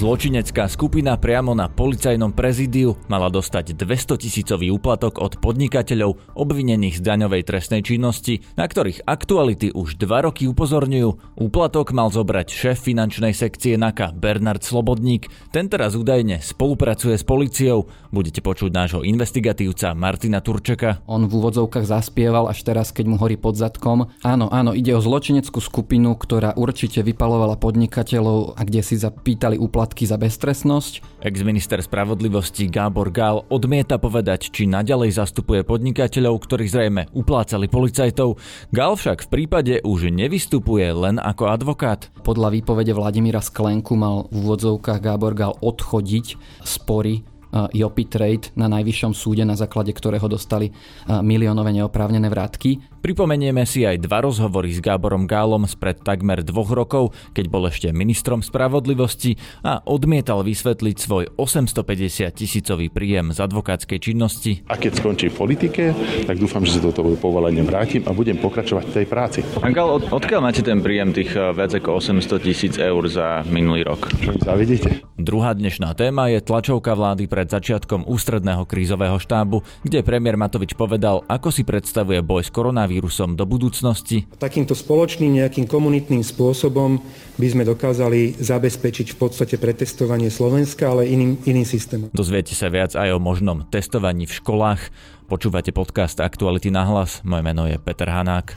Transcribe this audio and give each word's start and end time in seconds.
Zločinecká 0.00 0.64
skupina 0.64 1.12
priamo 1.20 1.52
na 1.52 1.68
policajnom 1.68 2.32
prezídiu 2.32 2.96
mala 3.12 3.28
dostať 3.28 3.76
200 3.76 4.16
tisícový 4.16 4.72
úplatok 4.72 5.20
od 5.20 5.36
podnikateľov 5.44 6.16
obvinených 6.40 6.96
z 6.96 7.04
daňovej 7.04 7.44
trestnej 7.44 7.84
činnosti, 7.84 8.40
na 8.56 8.64
ktorých 8.64 9.04
aktuality 9.04 9.76
už 9.76 10.00
dva 10.00 10.24
roky 10.24 10.48
upozorňujú. 10.48 11.36
Úplatok 11.36 11.92
mal 11.92 12.08
zobrať 12.08 12.48
šéf 12.48 12.80
finančnej 12.80 13.36
sekcie 13.36 13.76
NAKA 13.76 14.16
Bernard 14.16 14.64
Slobodník. 14.64 15.28
Ten 15.52 15.68
teraz 15.68 15.92
údajne 15.92 16.40
spolupracuje 16.40 17.20
s 17.20 17.24
policiou. 17.28 17.84
Budete 18.08 18.40
počuť 18.40 18.72
nášho 18.72 19.00
investigatívca 19.04 19.92
Martina 19.92 20.40
Turčeka. 20.40 21.04
On 21.12 21.28
v 21.28 21.32
úvodzovkách 21.44 21.84
zaspieval 21.84 22.48
až 22.48 22.64
teraz, 22.64 22.88
keď 22.88 23.04
mu 23.04 23.16
horí 23.20 23.36
pod 23.36 23.60
zadkom. 23.60 24.08
Áno, 24.24 24.48
áno, 24.48 24.72
ide 24.72 24.96
o 24.96 25.04
zločineckú 25.04 25.60
skupinu, 25.60 26.16
ktorá 26.16 26.56
určite 26.56 27.04
vypalovala 27.04 27.60
podnikateľov 27.60 28.56
a 28.56 28.64
kde 28.64 28.80
si 28.80 28.96
zapýtali 28.96 29.60
úplatok 29.60 29.89
poplatky 29.90 30.06
za 30.06 30.22
beztrestnosť. 30.22 30.92
Ex-minister 31.18 31.82
spravodlivosti 31.82 32.70
Gábor 32.70 33.10
Gál 33.10 33.42
odmieta 33.50 33.98
povedať, 33.98 34.54
či 34.54 34.70
naďalej 34.70 35.18
zastupuje 35.18 35.66
podnikateľov, 35.66 36.38
ktorí 36.46 36.70
zrejme 36.70 37.10
uplácali 37.10 37.66
policajtov. 37.66 38.38
Gál 38.70 38.94
však 38.94 39.26
v 39.26 39.30
prípade 39.34 39.74
už 39.82 40.14
nevystupuje 40.14 40.86
len 40.94 41.18
ako 41.18 41.50
advokát. 41.50 42.06
Podľa 42.22 42.54
výpovede 42.54 42.94
Vladimíra 42.94 43.42
Sklenku 43.42 43.98
mal 43.98 44.30
v 44.30 44.46
úvodzovkách 44.46 45.02
Gábor 45.02 45.34
Gál 45.34 45.58
odchodiť 45.58 46.38
spory 46.62 47.26
Jopi 47.50 48.06
Trade 48.06 48.54
na 48.54 48.70
najvyššom 48.70 49.12
súde, 49.12 49.42
na 49.42 49.58
základe 49.58 49.90
ktorého 49.90 50.26
dostali 50.30 50.70
miliónové 51.08 51.74
neoprávnené 51.74 52.30
vrátky. 52.30 53.00
Pripomenieme 53.00 53.64
si 53.64 53.88
aj 53.88 54.04
dva 54.04 54.20
rozhovory 54.20 54.76
s 54.76 54.84
Gáborom 54.84 55.24
Gálom 55.24 55.64
spred 55.64 56.04
takmer 56.04 56.44
dvoch 56.44 56.68
rokov, 56.68 57.16
keď 57.32 57.44
bol 57.48 57.64
ešte 57.64 57.88
ministrom 57.96 58.44
spravodlivosti 58.44 59.40
a 59.64 59.80
odmietal 59.88 60.44
vysvetliť 60.44 60.96
svoj 61.00 61.24
850 61.40 62.28
tisícový 62.28 62.92
príjem 62.92 63.32
z 63.32 63.40
advokátskej 63.40 63.98
činnosti. 64.04 64.52
A 64.68 64.76
keď 64.76 65.00
skončí 65.00 65.32
v 65.32 65.36
politike, 65.36 65.96
tak 66.28 66.36
dúfam, 66.36 66.60
že 66.60 66.76
sa 66.76 66.84
do 66.84 66.92
toho 66.92 67.16
povolenia 67.16 67.64
vrátim 67.64 68.04
a 68.04 68.12
budem 68.12 68.36
pokračovať 68.36 68.84
v 68.92 68.94
tej 69.00 69.06
práci. 69.08 69.40
Pán 69.56 69.72
Gál, 69.72 69.88
od, 69.88 70.04
odkiaľ 70.12 70.40
máte 70.44 70.60
ten 70.60 70.84
príjem 70.84 71.16
tých 71.16 71.32
eh, 71.32 71.56
viac 71.56 71.72
ako 71.72 72.04
800 72.04 72.36
tisíc 72.44 72.74
eur 72.76 73.00
za 73.08 73.40
minulý 73.48 73.88
rok? 73.88 74.12
Čo 74.20 74.36
mi 74.36 74.40
zavidíte? 74.44 75.00
Druhá 75.16 75.56
dnešná 75.56 75.92
téma 75.96 76.28
je 76.32 76.44
tlačovka 76.44 76.92
vlády 76.92 77.28
pred 77.40 77.48
začiatkom 77.48 78.04
ústredného 78.04 78.68
krízového 78.68 79.16
štábu, 79.16 79.64
kde 79.80 80.04
premiér 80.04 80.36
Matovič 80.36 80.76
povedal, 80.76 81.24
ako 81.24 81.48
si 81.48 81.64
predstavuje 81.64 82.20
boj 82.20 82.44
s 82.44 82.52
koronavírusom 82.52 83.32
do 83.32 83.48
budúcnosti? 83.48 84.28
Takýmto 84.36 84.76
spoločným 84.76 85.40
nejakým 85.40 85.64
komunitným 85.64 86.20
spôsobom 86.20 87.00
by 87.40 87.46
sme 87.48 87.64
dokázali 87.64 88.36
zabezpečiť 88.36 89.16
v 89.16 89.16
podstate 89.16 89.56
pretestovanie 89.56 90.28
Slovenska, 90.28 90.92
ale 90.92 91.08
iným, 91.08 91.40
iným 91.48 91.64
systémom. 91.64 92.12
Dozviete 92.12 92.52
sa 92.52 92.68
viac 92.68 92.92
aj 92.92 93.08
o 93.08 93.16
možnom 93.16 93.64
testovaní 93.72 94.28
v 94.28 94.36
školách. 94.36 94.92
Počúvate 95.32 95.72
podcast 95.72 96.20
Aktuality 96.20 96.68
na 96.68 96.84
hlas. 96.84 97.24
Moje 97.24 97.40
meno 97.40 97.64
je 97.64 97.80
Peter 97.80 98.12
Hanák. 98.12 98.52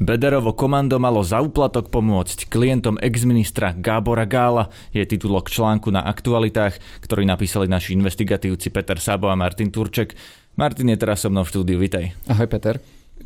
Bederovo 0.00 0.56
komando 0.56 0.96
malo 0.96 1.20
za 1.20 1.44
úplatok 1.44 1.92
pomôcť 1.92 2.48
klientom 2.48 2.96
exministra 3.04 3.76
Gábora 3.76 4.24
Gála, 4.24 4.72
je 4.96 5.04
titulok 5.04 5.52
článku 5.52 5.92
na 5.92 6.00
aktualitách, 6.00 6.80
ktorý 7.04 7.28
napísali 7.28 7.68
naši 7.68 8.00
investigatívci 8.00 8.72
Peter 8.72 8.96
Sabo 8.96 9.28
a 9.28 9.36
Martin 9.36 9.68
Turček. 9.68 10.16
Martin 10.56 10.88
je 10.88 10.96
teraz 10.96 11.20
so 11.20 11.28
mnou 11.28 11.44
v 11.44 11.52
štúdiu, 11.52 11.76
vitaj. 11.76 12.16
Ahoj 12.32 12.48
Peter. 12.48 12.80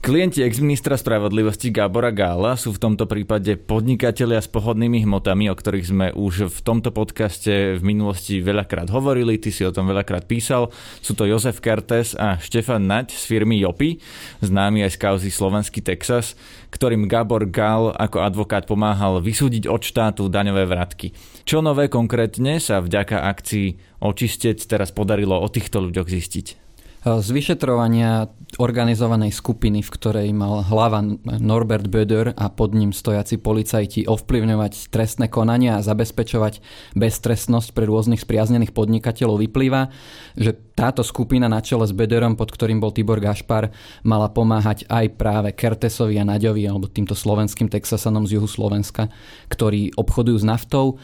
Klienti 0.05 0.45
ex-ministra 0.45 1.01
spravodlivosti 1.01 1.73
Gábora 1.73 2.13
Gála 2.13 2.61
sú 2.61 2.77
v 2.77 2.83
tomto 2.93 3.09
prípade 3.09 3.57
podnikatelia 3.57 4.37
s 4.37 4.53
pohodnými 4.53 5.01
hmotami, 5.01 5.49
o 5.49 5.57
ktorých 5.57 5.89
sme 5.89 6.13
už 6.13 6.53
v 6.53 6.59
tomto 6.61 6.93
podcaste 6.93 7.81
v 7.81 7.83
minulosti 7.83 8.45
veľakrát 8.45 8.93
hovorili, 8.93 9.41
ty 9.41 9.49
si 9.49 9.65
o 9.65 9.73
tom 9.73 9.89
veľakrát 9.89 10.29
písal. 10.29 10.69
Sú 11.01 11.17
to 11.17 11.25
Jozef 11.25 11.65
Kertes 11.65 12.13
a 12.21 12.37
Štefan 12.37 12.85
Nať 12.85 13.17
z 13.17 13.25
firmy 13.25 13.65
Jopy, 13.65 13.97
známy 14.45 14.85
aj 14.85 14.93
z 14.93 15.01
kauzy 15.01 15.31
Slovenský 15.33 15.81
Texas, 15.81 16.37
ktorým 16.69 17.09
Gábor 17.09 17.49
Gál 17.49 17.97
ako 17.97 18.29
advokát 18.29 18.69
pomáhal 18.69 19.25
vysúdiť 19.25 19.73
od 19.73 19.81
štátu 19.81 20.29
daňové 20.29 20.69
vratky. 20.69 21.17
Čo 21.49 21.65
nové 21.65 21.89
konkrétne 21.89 22.61
sa 22.61 22.85
vďaka 22.85 23.25
akcii 23.25 23.97
Očistec 24.05 24.61
teraz 24.69 24.93
podarilo 24.93 25.41
o 25.41 25.49
týchto 25.49 25.81
ľuďoch 25.81 26.13
zistiť? 26.13 26.74
Z 27.05 27.29
vyšetrovania 27.37 28.33
organizovanej 28.57 29.37
skupiny, 29.37 29.85
v 29.85 29.91
ktorej 29.93 30.29
mal 30.33 30.65
hlava 30.65 31.05
Norbert 31.37 31.85
Böder 31.93 32.33
a 32.33 32.49
pod 32.49 32.73
ním 32.73 32.97
stojaci 32.97 33.37
policajti 33.45 34.09
ovplyvňovať 34.09 34.89
trestné 34.89 35.29
konania 35.29 35.77
a 35.77 35.85
zabezpečovať 35.85 36.65
beztrestnosť 36.97 37.77
pre 37.77 37.85
rôznych 37.85 38.25
spriaznených 38.25 38.73
podnikateľov 38.73 39.37
vyplýva, 39.37 39.93
že 40.39 40.57
táto 40.73 41.05
skupina 41.05 41.45
na 41.45 41.61
čele 41.61 41.85
s 41.85 41.93
Böderom, 41.93 42.41
pod 42.41 42.49
ktorým 42.49 42.81
bol 42.81 42.89
Tibor 42.89 43.21
Gašpar, 43.21 43.69
mala 44.01 44.33
pomáhať 44.33 44.89
aj 44.89 45.21
práve 45.21 45.53
Kertesovi 45.53 46.17
a 46.17 46.25
Naďovi, 46.25 46.65
alebo 46.65 46.89
týmto 46.89 47.13
slovenským 47.13 47.69
Texasanom 47.69 48.25
z 48.25 48.41
juhu 48.41 48.49
Slovenska, 48.49 49.13
ktorí 49.53 49.93
obchodujú 49.93 50.41
s 50.41 50.47
naftou 50.47 50.97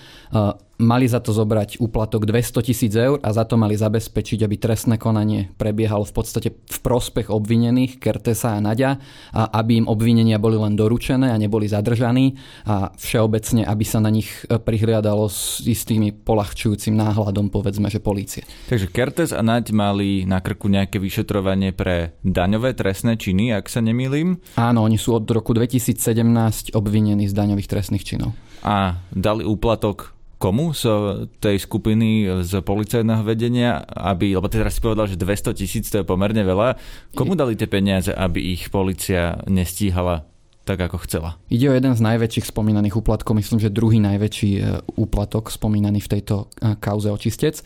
mali 0.80 1.04
za 1.04 1.20
to 1.20 1.36
zobrať 1.36 1.76
úplatok 1.78 2.24
200 2.24 2.64
tisíc 2.64 2.92
eur 2.96 3.20
a 3.20 3.30
za 3.36 3.44
to 3.44 3.60
mali 3.60 3.76
zabezpečiť, 3.76 4.40
aby 4.40 4.56
trestné 4.56 4.96
konanie 4.96 5.52
prebiehalo 5.60 6.08
v 6.08 6.14
podstate 6.16 6.48
v 6.56 6.78
prospech 6.80 7.28
obvinených 7.28 8.00
Kertesa 8.00 8.56
a 8.56 8.64
Nadia 8.64 8.96
a 9.30 9.52
aby 9.60 9.84
im 9.84 9.86
obvinenia 9.86 10.40
boli 10.40 10.56
len 10.56 10.74
doručené 10.74 11.28
a 11.30 11.36
neboli 11.36 11.68
zadržaní 11.68 12.40
a 12.64 12.90
všeobecne, 12.96 13.68
aby 13.68 13.84
sa 13.84 14.00
na 14.00 14.08
nich 14.08 14.26
e, 14.48 14.56
prihliadalo 14.56 15.28
s 15.28 15.60
istými 15.60 16.16
polahčujúcim 16.16 16.96
náhľadom, 16.96 17.52
povedzme, 17.52 17.92
že 17.92 18.00
polície. 18.00 18.42
Takže 18.72 18.88
Kertes 18.88 19.30
a 19.36 19.44
Naď 19.44 19.76
mali 19.76 20.24
na 20.24 20.40
krku 20.40 20.72
nejaké 20.72 20.96
vyšetrovanie 20.96 21.76
pre 21.76 22.16
daňové 22.24 22.72
trestné 22.72 23.20
činy, 23.20 23.52
ak 23.52 23.68
sa 23.68 23.84
nemýlim? 23.84 24.40
Áno, 24.56 24.86
oni 24.86 24.96
sú 24.96 25.18
od 25.18 25.26
roku 25.28 25.52
2017 25.52 26.72
obvinení 26.72 27.28
z 27.28 27.34
daňových 27.36 27.68
trestných 27.68 28.06
činov. 28.06 28.32
A 28.62 29.00
dali 29.12 29.42
úplatok 29.42 30.19
komu 30.40 30.72
z 30.72 30.88
tej 31.36 31.60
skupiny 31.60 32.40
z 32.40 32.64
policajného 32.64 33.20
vedenia, 33.20 33.84
aby, 33.84 34.32
lebo 34.32 34.48
teraz 34.48 34.80
si 34.80 34.80
povedal, 34.80 35.04
že 35.04 35.20
200 35.20 35.52
tisíc 35.52 35.92
to 35.92 36.00
je 36.00 36.08
pomerne 36.08 36.40
veľa, 36.40 36.80
komu 37.12 37.36
dali 37.36 37.60
tie 37.60 37.68
peniaze, 37.68 38.08
aby 38.08 38.56
ich 38.56 38.72
policia 38.72 39.44
nestíhala 39.44 40.24
tak, 40.64 40.80
ako 40.80 40.96
chcela. 41.04 41.36
Ide 41.52 41.68
o 41.68 41.76
jeden 41.76 41.92
z 41.92 42.00
najväčších 42.00 42.48
spomínaných 42.48 42.96
úplatkov, 42.96 43.36
myslím, 43.36 43.60
že 43.60 43.74
druhý 43.74 44.00
najväčší 44.00 44.50
e, 44.56 44.62
úplatok 44.96 45.52
spomínaný 45.52 46.00
v 46.04 46.10
tejto 46.16 46.48
kauze 46.78 47.10
očistec. 47.10 47.60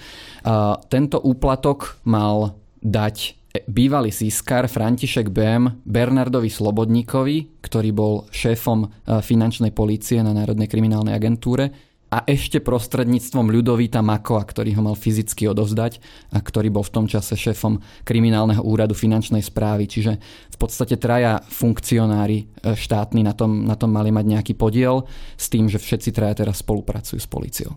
Tento 0.88 1.18
úplatok 1.20 2.00
mal 2.08 2.58
dať 2.80 3.36
bývalý 3.70 4.10
sískar 4.10 4.66
František 4.66 5.30
BM 5.30 5.84
Bernardovi 5.86 6.50
Slobodníkovi, 6.50 7.62
ktorý 7.62 7.90
bol 7.94 8.14
šéfom 8.34 8.90
finančnej 9.06 9.70
polície 9.70 10.18
na 10.26 10.34
Národnej 10.34 10.66
kriminálnej 10.66 11.14
agentúre, 11.14 11.93
a 12.14 12.22
ešte 12.30 12.62
prostredníctvom 12.62 13.50
Ľudovita 13.50 13.98
Makova, 13.98 14.46
ktorý 14.46 14.78
ho 14.78 14.86
mal 14.86 14.94
fyzicky 14.94 15.50
odovzdať 15.50 15.98
a 16.30 16.38
ktorý 16.38 16.70
bol 16.70 16.86
v 16.86 16.94
tom 16.94 17.06
čase 17.10 17.34
šéfom 17.34 17.82
kriminálneho 18.06 18.62
úradu 18.62 18.94
finančnej 18.94 19.42
správy. 19.42 19.90
Čiže 19.90 20.22
v 20.54 20.56
podstate 20.56 20.94
traja 20.94 21.42
funkcionári 21.42 22.46
e, 22.46 22.78
štátni 22.78 23.26
na 23.26 23.34
tom, 23.34 23.66
na 23.66 23.74
tom 23.74 23.90
mali 23.90 24.14
mať 24.14 24.30
nejaký 24.30 24.54
podiel 24.54 25.10
s 25.34 25.50
tým, 25.50 25.66
že 25.66 25.82
všetci 25.82 26.14
traja 26.14 26.46
teraz 26.46 26.62
spolupracujú 26.62 27.18
s 27.18 27.26
policiou. 27.26 27.74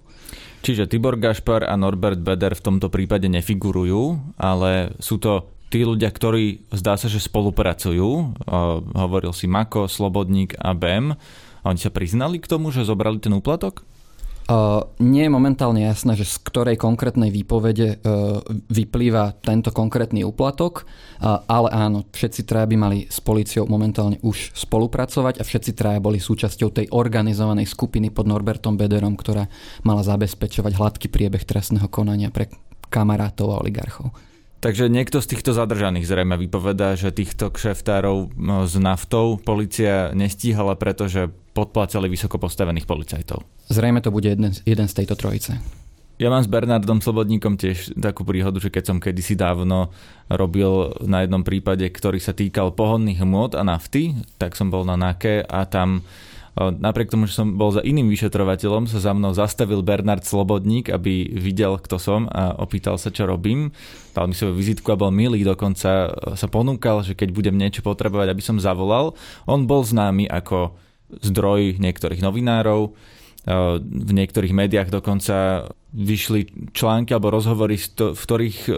Čiže 0.62 0.86
Tibor 0.86 1.18
Gašpar 1.18 1.66
a 1.66 1.74
Norbert 1.74 2.22
Beder 2.22 2.54
v 2.54 2.62
tomto 2.62 2.94
prípade 2.94 3.26
nefigurujú, 3.26 4.22
ale 4.38 4.94
sú 5.02 5.18
to 5.18 5.50
tí 5.74 5.82
ľudia, 5.82 6.14
ktorí 6.14 6.70
zdá 6.78 6.94
sa, 6.94 7.10
že 7.10 7.26
spolupracujú. 7.26 8.38
Hovoril 8.94 9.34
si 9.34 9.50
Mako, 9.50 9.90
Slobodník 9.90 10.54
a 10.62 10.78
BEM. 10.78 11.18
A 11.66 11.74
oni 11.74 11.82
sa 11.82 11.90
priznali 11.90 12.38
k 12.38 12.46
tomu, 12.46 12.70
že 12.70 12.86
zobrali 12.86 13.18
ten 13.18 13.34
úplatok? 13.34 13.82
Uh, 14.48 14.80
nie 15.04 15.28
je 15.28 15.36
momentálne 15.36 15.84
jasné, 15.84 16.16
že 16.16 16.24
z 16.24 16.40
ktorej 16.40 16.80
konkrétnej 16.80 17.28
výpovede 17.36 18.00
uh, 18.00 18.40
vyplýva 18.72 19.36
tento 19.44 19.76
konkrétny 19.76 20.24
úplatok, 20.24 20.88
uh, 20.88 21.44
ale 21.52 21.68
áno, 21.76 22.08
všetci 22.16 22.48
traja 22.48 22.64
by 22.64 22.80
mali 22.80 22.98
s 23.12 23.20
policiou 23.20 23.68
momentálne 23.68 24.24
už 24.24 24.56
spolupracovať 24.56 25.40
a 25.40 25.44
všetci 25.44 25.76
traja 25.76 26.00
boli 26.00 26.24
súčasťou 26.24 26.72
tej 26.72 26.88
organizovanej 26.96 27.68
skupiny 27.68 28.08
pod 28.08 28.24
Norbertom 28.24 28.80
Bederom, 28.80 29.20
ktorá 29.20 29.52
mala 29.84 30.00
zabezpečovať 30.08 30.80
hladký 30.80 31.12
priebeh 31.12 31.44
trestného 31.44 31.92
konania 31.92 32.32
pre 32.32 32.48
kamarátov 32.88 33.52
a 33.52 33.60
oligarchov. 33.60 34.16
Takže 34.58 34.90
niekto 34.90 35.22
z 35.22 35.38
týchto 35.38 35.54
zadržaných 35.54 36.10
zrejme 36.10 36.34
vypovedá, 36.34 36.98
že 36.98 37.14
týchto 37.14 37.54
kšeftárov 37.54 38.34
s 38.66 38.74
naftou 38.82 39.38
policia 39.38 40.10
nestíhala, 40.18 40.74
pretože 40.74 41.30
podplácali 41.58 42.06
vysoko 42.06 42.38
postavených 42.38 42.86
policajtov. 42.86 43.42
Zrejme 43.74 44.06
to 44.06 44.14
bude 44.14 44.30
jeden, 44.30 44.54
jeden 44.54 44.86
z 44.86 44.94
tejto 44.94 45.18
trojice. 45.18 45.58
Ja 46.18 46.34
mám 46.34 46.42
s 46.42 46.50
Bernardom 46.50 46.98
Slobodníkom 46.98 47.62
tiež 47.62 47.94
takú 47.94 48.26
príhodu, 48.26 48.58
že 48.58 48.74
keď 48.74 48.84
som 48.90 48.98
kedysi 48.98 49.38
dávno 49.38 49.94
robil 50.30 50.98
na 51.06 51.22
jednom 51.22 51.46
prípade, 51.46 51.86
ktorý 51.86 52.18
sa 52.18 52.34
týkal 52.34 52.74
pohodných 52.74 53.22
hmôt 53.22 53.54
a 53.54 53.62
nafty, 53.62 54.18
tak 54.42 54.58
som 54.58 54.74
bol 54.74 54.82
na 54.82 54.98
NAKE 54.98 55.46
a 55.46 55.70
tam 55.70 56.02
napriek 56.58 57.14
tomu, 57.14 57.30
že 57.30 57.38
som 57.38 57.54
bol 57.54 57.70
za 57.70 57.86
iným 57.86 58.10
vyšetrovateľom, 58.10 58.90
sa 58.90 58.98
za 58.98 59.14
mnou 59.14 59.30
zastavil 59.38 59.86
Bernard 59.86 60.26
Slobodník, 60.26 60.90
aby 60.90 61.38
videl, 61.38 61.78
kto 61.78 62.02
som 62.02 62.26
a 62.34 62.58
opýtal 62.58 62.98
sa, 62.98 63.14
čo 63.14 63.30
robím. 63.30 63.70
Dal 64.18 64.26
mi 64.26 64.34
svoju 64.34 64.58
vizitku 64.58 64.90
a 64.90 64.98
bol 64.98 65.14
milý, 65.14 65.46
dokonca 65.46 66.18
sa 66.34 66.48
ponúkal, 66.50 67.06
že 67.06 67.14
keď 67.14 67.30
budem 67.30 67.62
niečo 67.62 67.86
potrebovať, 67.86 68.34
aby 68.34 68.42
som 68.42 68.58
zavolal. 68.58 69.14
On 69.46 69.70
bol 69.70 69.86
známy 69.86 70.26
ako 70.34 70.74
zdroj 71.10 71.80
niektorých 71.80 72.22
novinárov, 72.22 72.96
v 73.80 74.12
niektorých 74.12 74.52
médiách 74.52 74.92
dokonca 74.92 75.72
vyšli 75.96 76.52
články 76.76 77.16
alebo 77.16 77.32
rozhovory, 77.32 77.80
v 77.80 78.20
ktorých 78.20 78.68
e, 78.68 78.72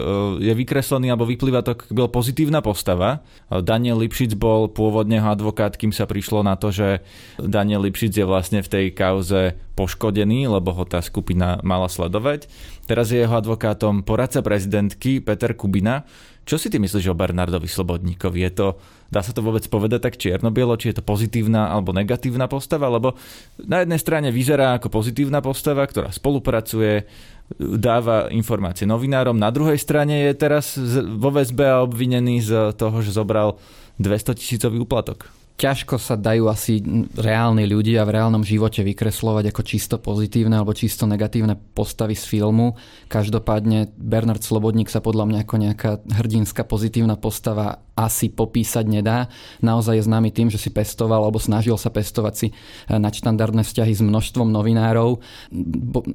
je 0.46 0.54
vykreslený 0.54 1.10
alebo 1.10 1.26
vyplýva 1.26 1.66
to, 1.66 1.74
byl 1.90 2.06
pozitívna 2.06 2.62
postava. 2.62 3.26
Daniel 3.50 3.98
Lipšic 3.98 4.38
bol 4.38 4.70
pôvodne 4.70 5.18
advokát, 5.18 5.74
kým 5.74 5.90
sa 5.90 6.06
prišlo 6.06 6.46
na 6.46 6.54
to, 6.54 6.70
že 6.70 7.02
Daniel 7.42 7.82
Lipšic 7.82 8.14
je 8.14 8.22
vlastne 8.22 8.62
v 8.62 8.70
tej 8.70 8.86
kauze 8.94 9.58
poškodený, 9.74 10.46
lebo 10.46 10.70
ho 10.70 10.86
tá 10.86 11.02
skupina 11.02 11.58
mala 11.66 11.90
sledovať. 11.90 12.46
Teraz 12.86 13.10
je 13.10 13.26
jeho 13.26 13.34
advokátom 13.34 14.06
poradca 14.06 14.38
prezidentky 14.38 15.18
Peter 15.18 15.50
Kubina, 15.58 16.06
čo 16.50 16.58
si 16.58 16.66
ty 16.66 16.82
myslíš 16.82 17.14
o 17.14 17.14
Bernardovi 17.14 17.70
Slobodníkovi? 17.70 18.42
Je 18.42 18.50
to, 18.50 18.66
dá 19.06 19.22
sa 19.22 19.30
to 19.30 19.38
vôbec 19.38 19.62
povedať 19.70 20.02
tak 20.02 20.18
čierno-bielo, 20.18 20.74
či 20.74 20.90
je 20.90 20.98
to 20.98 21.06
pozitívna 21.06 21.70
alebo 21.70 21.94
negatívna 21.94 22.50
postava? 22.50 22.90
Lebo 22.90 23.14
na 23.62 23.86
jednej 23.86 24.02
strane 24.02 24.34
vyzerá 24.34 24.74
ako 24.74 24.90
pozitívna 24.90 25.38
postava, 25.38 25.86
ktorá 25.86 26.10
spolupracuje, 26.10 27.06
dáva 27.54 28.26
informácie 28.34 28.82
novinárom, 28.82 29.38
na 29.38 29.54
druhej 29.54 29.78
strane 29.78 30.26
je 30.26 30.34
teraz 30.34 30.74
vo 31.18 31.30
a 31.30 31.82
obvinený 31.86 32.42
z 32.42 32.50
toho, 32.74 32.98
že 32.98 33.14
zobral 33.14 33.54
200 34.02 34.34
tisícový 34.34 34.82
úplatok 34.82 35.39
ťažko 35.60 36.00
sa 36.00 36.16
dajú 36.16 36.48
asi 36.48 36.80
reálni 37.12 37.68
ľudia 37.68 38.08
v 38.08 38.16
reálnom 38.16 38.40
živote 38.40 38.80
vykreslovať 38.80 39.52
ako 39.52 39.62
čisto 39.62 39.96
pozitívne 40.00 40.56
alebo 40.56 40.72
čisto 40.72 41.04
negatívne 41.04 41.60
postavy 41.76 42.16
z 42.16 42.24
filmu. 42.24 42.80
Každopádne 43.12 43.92
Bernard 44.00 44.40
Slobodník 44.40 44.88
sa 44.88 45.04
podľa 45.04 45.28
mňa 45.28 45.38
ako 45.44 45.56
nejaká 45.60 45.90
hrdinská 46.16 46.64
pozitívna 46.64 47.20
postava 47.20 47.84
asi 48.00 48.32
popísať 48.32 48.88
nedá. 48.88 49.28
Naozaj 49.60 50.00
je 50.00 50.08
známy 50.08 50.32
tým, 50.32 50.48
že 50.48 50.56
si 50.56 50.72
pestoval 50.72 51.20
alebo 51.20 51.36
snažil 51.36 51.76
sa 51.76 51.92
pestovať 51.92 52.34
si 52.34 52.48
eh, 52.48 52.96
nadštandardné 52.96 53.60
vzťahy 53.60 53.92
s 53.92 54.00
množstvom 54.00 54.48
novinárov. 54.48 55.20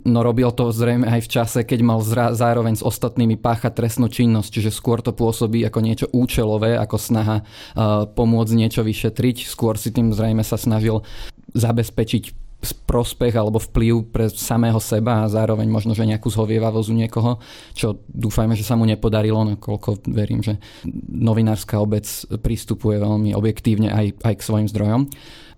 No 0.10 0.20
robil 0.26 0.50
to 0.58 0.74
zrejme 0.74 1.06
aj 1.06 1.22
v 1.22 1.32
čase, 1.32 1.60
keď 1.62 1.80
mal 1.86 2.00
zároveň 2.34 2.82
s 2.82 2.84
ostatnými 2.86 3.38
páchať 3.38 3.78
trestnú 3.78 4.10
činnosť, 4.10 4.50
čiže 4.50 4.72
skôr 4.74 5.06
to 5.06 5.14
pôsobí 5.14 5.62
ako 5.62 5.80
niečo 5.86 6.08
účelové, 6.10 6.74
ako 6.82 6.98
snaha 6.98 7.38
eh, 7.42 8.10
pomôcť 8.10 8.54
niečo 8.58 8.82
vyšetriť. 8.82 9.35
Skôr 9.44 9.76
si 9.76 9.92
tým 9.92 10.16
zrejme 10.16 10.46
sa 10.46 10.56
snažil 10.56 11.04
zabezpečiť 11.52 12.46
prospech 12.74 13.36
alebo 13.38 13.62
vplyv 13.62 14.10
pre 14.10 14.26
samého 14.32 14.82
seba 14.82 15.22
a 15.22 15.30
zároveň 15.30 15.70
možno, 15.70 15.94
že 15.94 16.08
nejakú 16.08 16.32
zhovievavosť 16.34 16.90
u 16.90 16.96
niekoho, 16.96 17.32
čo 17.78 18.02
dúfajme, 18.10 18.58
že 18.58 18.66
sa 18.66 18.74
mu 18.74 18.88
nepodarilo, 18.90 19.46
nakoľko 19.46 20.10
verím, 20.10 20.42
že 20.42 20.58
novinárska 21.12 21.78
obec 21.78 22.08
pristupuje 22.42 22.98
veľmi 22.98 23.38
objektívne 23.38 23.94
aj, 23.94 24.18
aj 24.26 24.34
k 24.40 24.46
svojim 24.46 24.68
zdrojom. 24.72 25.02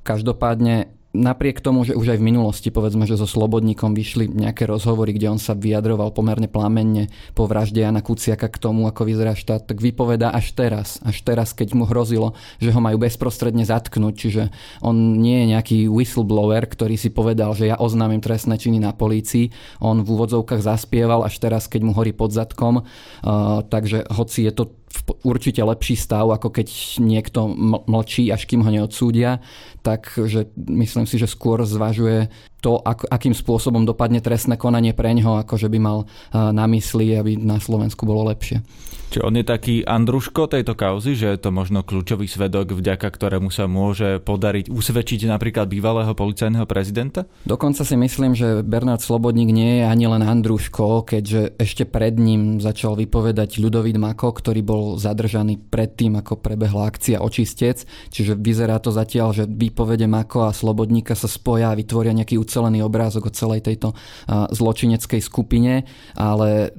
Každopádne 0.03 0.96
napriek 1.17 1.59
tomu, 1.59 1.81
že 1.81 1.97
už 1.97 2.13
aj 2.13 2.19
v 2.21 2.27
minulosti, 2.29 2.69
povedzme, 2.69 3.09
že 3.09 3.17
so 3.17 3.25
Slobodníkom 3.25 3.97
vyšli 3.97 4.29
nejaké 4.29 4.69
rozhovory, 4.69 5.17
kde 5.17 5.33
on 5.33 5.41
sa 5.41 5.57
vyjadroval 5.57 6.13
pomerne 6.13 6.45
plamenne 6.45 7.09
po 7.33 7.49
vražde 7.49 7.81
Jana 7.81 8.05
Kuciaka 8.05 8.47
k 8.47 8.61
tomu, 8.61 8.85
ako 8.85 9.09
vyzerá 9.09 9.33
štát, 9.33 9.65
tak 9.65 9.81
vypoveda 9.81 10.29
až 10.29 10.53
teraz. 10.53 11.01
Až 11.01 11.25
teraz, 11.25 11.57
keď 11.57 11.73
mu 11.73 11.89
hrozilo, 11.89 12.37
že 12.61 12.69
ho 12.69 12.79
majú 12.79 13.01
bezprostredne 13.01 13.65
zatknúť. 13.65 14.13
Čiže 14.13 14.43
on 14.85 15.17
nie 15.17 15.43
je 15.43 15.45
nejaký 15.57 15.77
whistleblower, 15.89 16.69
ktorý 16.69 16.95
si 16.95 17.09
povedal, 17.09 17.57
že 17.57 17.73
ja 17.73 17.81
oznámim 17.81 18.21
trestné 18.21 18.61
činy 18.61 18.77
na 18.77 18.93
polícii. 18.93 19.49
On 19.81 19.97
v 20.05 20.07
úvodzovkách 20.07 20.61
zaspieval 20.61 21.25
až 21.25 21.41
teraz, 21.41 21.65
keď 21.65 21.81
mu 21.81 21.91
horí 21.97 22.13
pod 22.13 22.29
zadkom. 22.31 22.85
Uh, 23.25 23.65
takže 23.65 24.05
hoci 24.13 24.45
je 24.45 24.53
to 24.53 24.63
určite 25.23 25.63
lepší 25.63 25.95
stav, 25.95 26.31
ako 26.31 26.51
keď 26.51 26.67
niekto 27.03 27.47
mlčí, 27.87 28.31
až 28.31 28.47
kým 28.47 28.63
ho 28.63 28.71
neodsúdia, 28.71 29.39
takže 29.83 30.51
myslím 30.55 31.05
si, 31.07 31.19
že 31.19 31.27
skôr 31.27 31.63
zvažuje 31.63 32.31
to, 32.59 32.81
akým 32.85 33.37
spôsobom 33.37 33.85
dopadne 33.85 34.19
trestné 34.19 34.57
konanie 34.57 34.97
pre 34.97 35.13
ňoho, 35.13 35.39
ako 35.41 35.55
že 35.61 35.69
by 35.69 35.79
mal 35.79 36.09
na 36.33 36.65
mysli, 36.65 37.13
aby 37.13 37.37
na 37.37 37.61
Slovensku 37.61 38.03
bolo 38.03 38.25
lepšie. 38.27 38.65
Čiže 39.07 39.23
on 39.23 39.39
je 39.39 39.45
taký 39.47 39.75
Andruško 39.87 40.51
tejto 40.51 40.75
kauzy, 40.75 41.15
že 41.15 41.31
je 41.31 41.39
to 41.39 41.47
možno 41.47 41.79
kľúčový 41.79 42.27
svedok, 42.27 42.75
vďaka 42.75 43.07
ktorému 43.07 43.47
sa 43.47 43.63
môže 43.63 44.19
podariť 44.19 44.67
usvedčiť 44.67 45.31
napríklad 45.31 45.71
bývalého 45.71 46.11
policajného 46.11 46.67
prezidenta? 46.67 47.23
Dokonca 47.47 47.87
si 47.87 47.95
myslím, 47.95 48.35
že 48.35 48.67
Bernard 48.67 48.99
Slobodník 48.99 49.47
nie 49.47 49.79
je 49.79 49.83
ani 49.87 50.11
len 50.11 50.19
Andruško, 50.19 51.07
keďže 51.07 51.55
ešte 51.55 51.87
pred 51.87 52.19
ním 52.19 52.59
začal 52.59 52.99
vypovedať 52.99 53.63
Ľudovít 53.63 53.95
Mako, 53.95 54.43
ktorý 54.43 54.59
bol 54.59 54.83
zadržaný 54.99 55.55
predtým, 55.55 56.19
ako 56.19 56.43
prebehla 56.43 56.91
akcia 56.91 57.23
Očistec. 57.23 57.87
Čiže 58.11 58.35
vyzerá 58.35 58.75
to 58.83 58.91
zatiaľ, 58.91 59.31
že 59.31 59.47
výpovede 59.47 60.03
Mako 60.03 60.51
a 60.51 60.51
Slobodníka 60.51 61.15
sa 61.15 61.31
spoja 61.31 61.71
a 61.71 61.79
vytvoria 61.79 62.11
nejaký 62.11 62.35
ucelený 62.35 62.56
obrázok 62.59 63.29
o 63.29 63.35
celej 63.35 63.61
tejto 63.65 63.93
zločineckej 64.29 65.21
skupine, 65.21 65.85
ale 66.17 66.73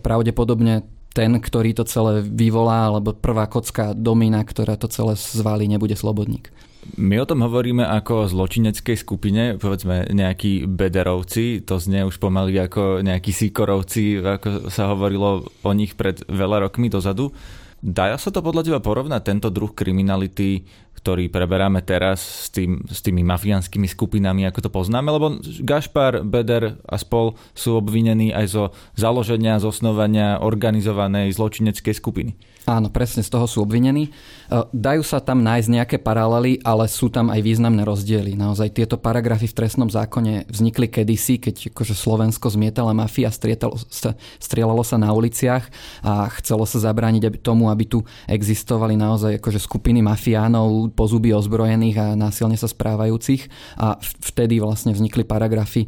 pravdepodobne 0.00 0.88
ten, 1.16 1.32
ktorý 1.32 1.72
to 1.72 1.88
celé 1.88 2.20
vyvolá, 2.20 2.92
alebo 2.92 3.16
prvá 3.16 3.48
kocka 3.48 3.96
domina, 3.96 4.44
ktorá 4.44 4.76
to 4.76 4.84
celé 4.92 5.16
zvalí, 5.16 5.64
nebude 5.64 5.96
slobodník. 5.96 6.52
My 7.00 7.18
o 7.18 7.26
tom 7.26 7.40
hovoríme 7.42 7.82
ako 7.82 8.12
o 8.14 8.28
zločineckej 8.30 8.94
skupine, 9.00 9.42
povedzme 9.56 10.12
nejakí 10.12 10.68
bederovci, 10.68 11.64
to 11.64 11.80
znie 11.80 12.04
už 12.04 12.20
pomaly 12.20 12.54
ako 12.60 13.00
nejakí 13.02 13.32
síkorovci, 13.32 14.22
ako 14.22 14.68
sa 14.70 14.92
hovorilo 14.92 15.48
o 15.66 15.70
nich 15.72 15.96
pred 15.96 16.20
veľa 16.28 16.68
rokmi 16.68 16.92
dozadu. 16.92 17.32
Dá 17.80 18.12
sa 18.20 18.30
to 18.30 18.38
podľa 18.44 18.62
teba 18.70 18.80
porovnať, 18.84 19.22
tento 19.24 19.48
druh 19.50 19.72
kriminality 19.72 20.68
ktorý 21.06 21.30
preberáme 21.30 21.86
teraz 21.86 22.18
s, 22.18 22.48
tým, 22.50 22.82
s 22.90 22.98
tými 22.98 23.22
mafiánskymi 23.22 23.86
skupinami, 23.86 24.42
ako 24.50 24.66
to 24.66 24.70
poznáme, 24.74 25.06
lebo 25.14 25.38
Gašpar, 25.62 26.26
Beder 26.26 26.82
a 26.82 26.98
spol 26.98 27.38
sú 27.54 27.78
obvinení 27.78 28.34
aj 28.34 28.46
zo 28.50 28.64
založenia, 28.98 29.62
zosnovania 29.62 30.42
organizovanej 30.42 31.30
zločineckej 31.30 31.94
skupiny. 31.94 32.34
Áno, 32.66 32.90
presne 32.90 33.22
z 33.22 33.30
toho 33.30 33.46
sú 33.46 33.62
obvinení. 33.62 34.10
E, 34.10 34.58
dajú 34.74 35.06
sa 35.06 35.22
tam 35.22 35.46
nájsť 35.46 35.68
nejaké 35.70 35.96
paralely, 36.02 36.58
ale 36.66 36.90
sú 36.90 37.06
tam 37.06 37.30
aj 37.30 37.38
významné 37.38 37.86
rozdiely. 37.86 38.34
Naozaj 38.34 38.74
tieto 38.74 38.98
paragrafy 38.98 39.46
v 39.46 39.54
trestnom 39.54 39.86
zákone 39.86 40.50
vznikli 40.50 40.90
kedysi, 40.90 41.38
keď 41.38 41.70
akože 41.70 41.94
Slovensko 41.94 42.50
zmietala 42.50 42.90
mafia, 42.90 43.30
strieľalo 43.30 44.82
sa 44.82 44.98
na 44.98 45.14
uliciach 45.14 45.70
a 46.02 46.26
chcelo 46.42 46.66
sa 46.66 46.82
zabrániť 46.82 47.38
tomu, 47.38 47.70
aby 47.70 47.86
tu 47.86 48.02
existovali 48.26 48.98
naozaj 48.98 49.38
akože 49.38 49.62
skupiny 49.62 50.02
mafiánov, 50.02 50.90
po 50.90 51.06
zuby 51.06 51.30
ozbrojených 51.30 51.96
a 52.02 52.06
násilne 52.18 52.58
sa 52.58 52.66
správajúcich. 52.66 53.46
A 53.78 53.94
vtedy 54.02 54.58
vlastne 54.58 54.90
vznikli 54.90 55.22
paragrafy 55.22 55.86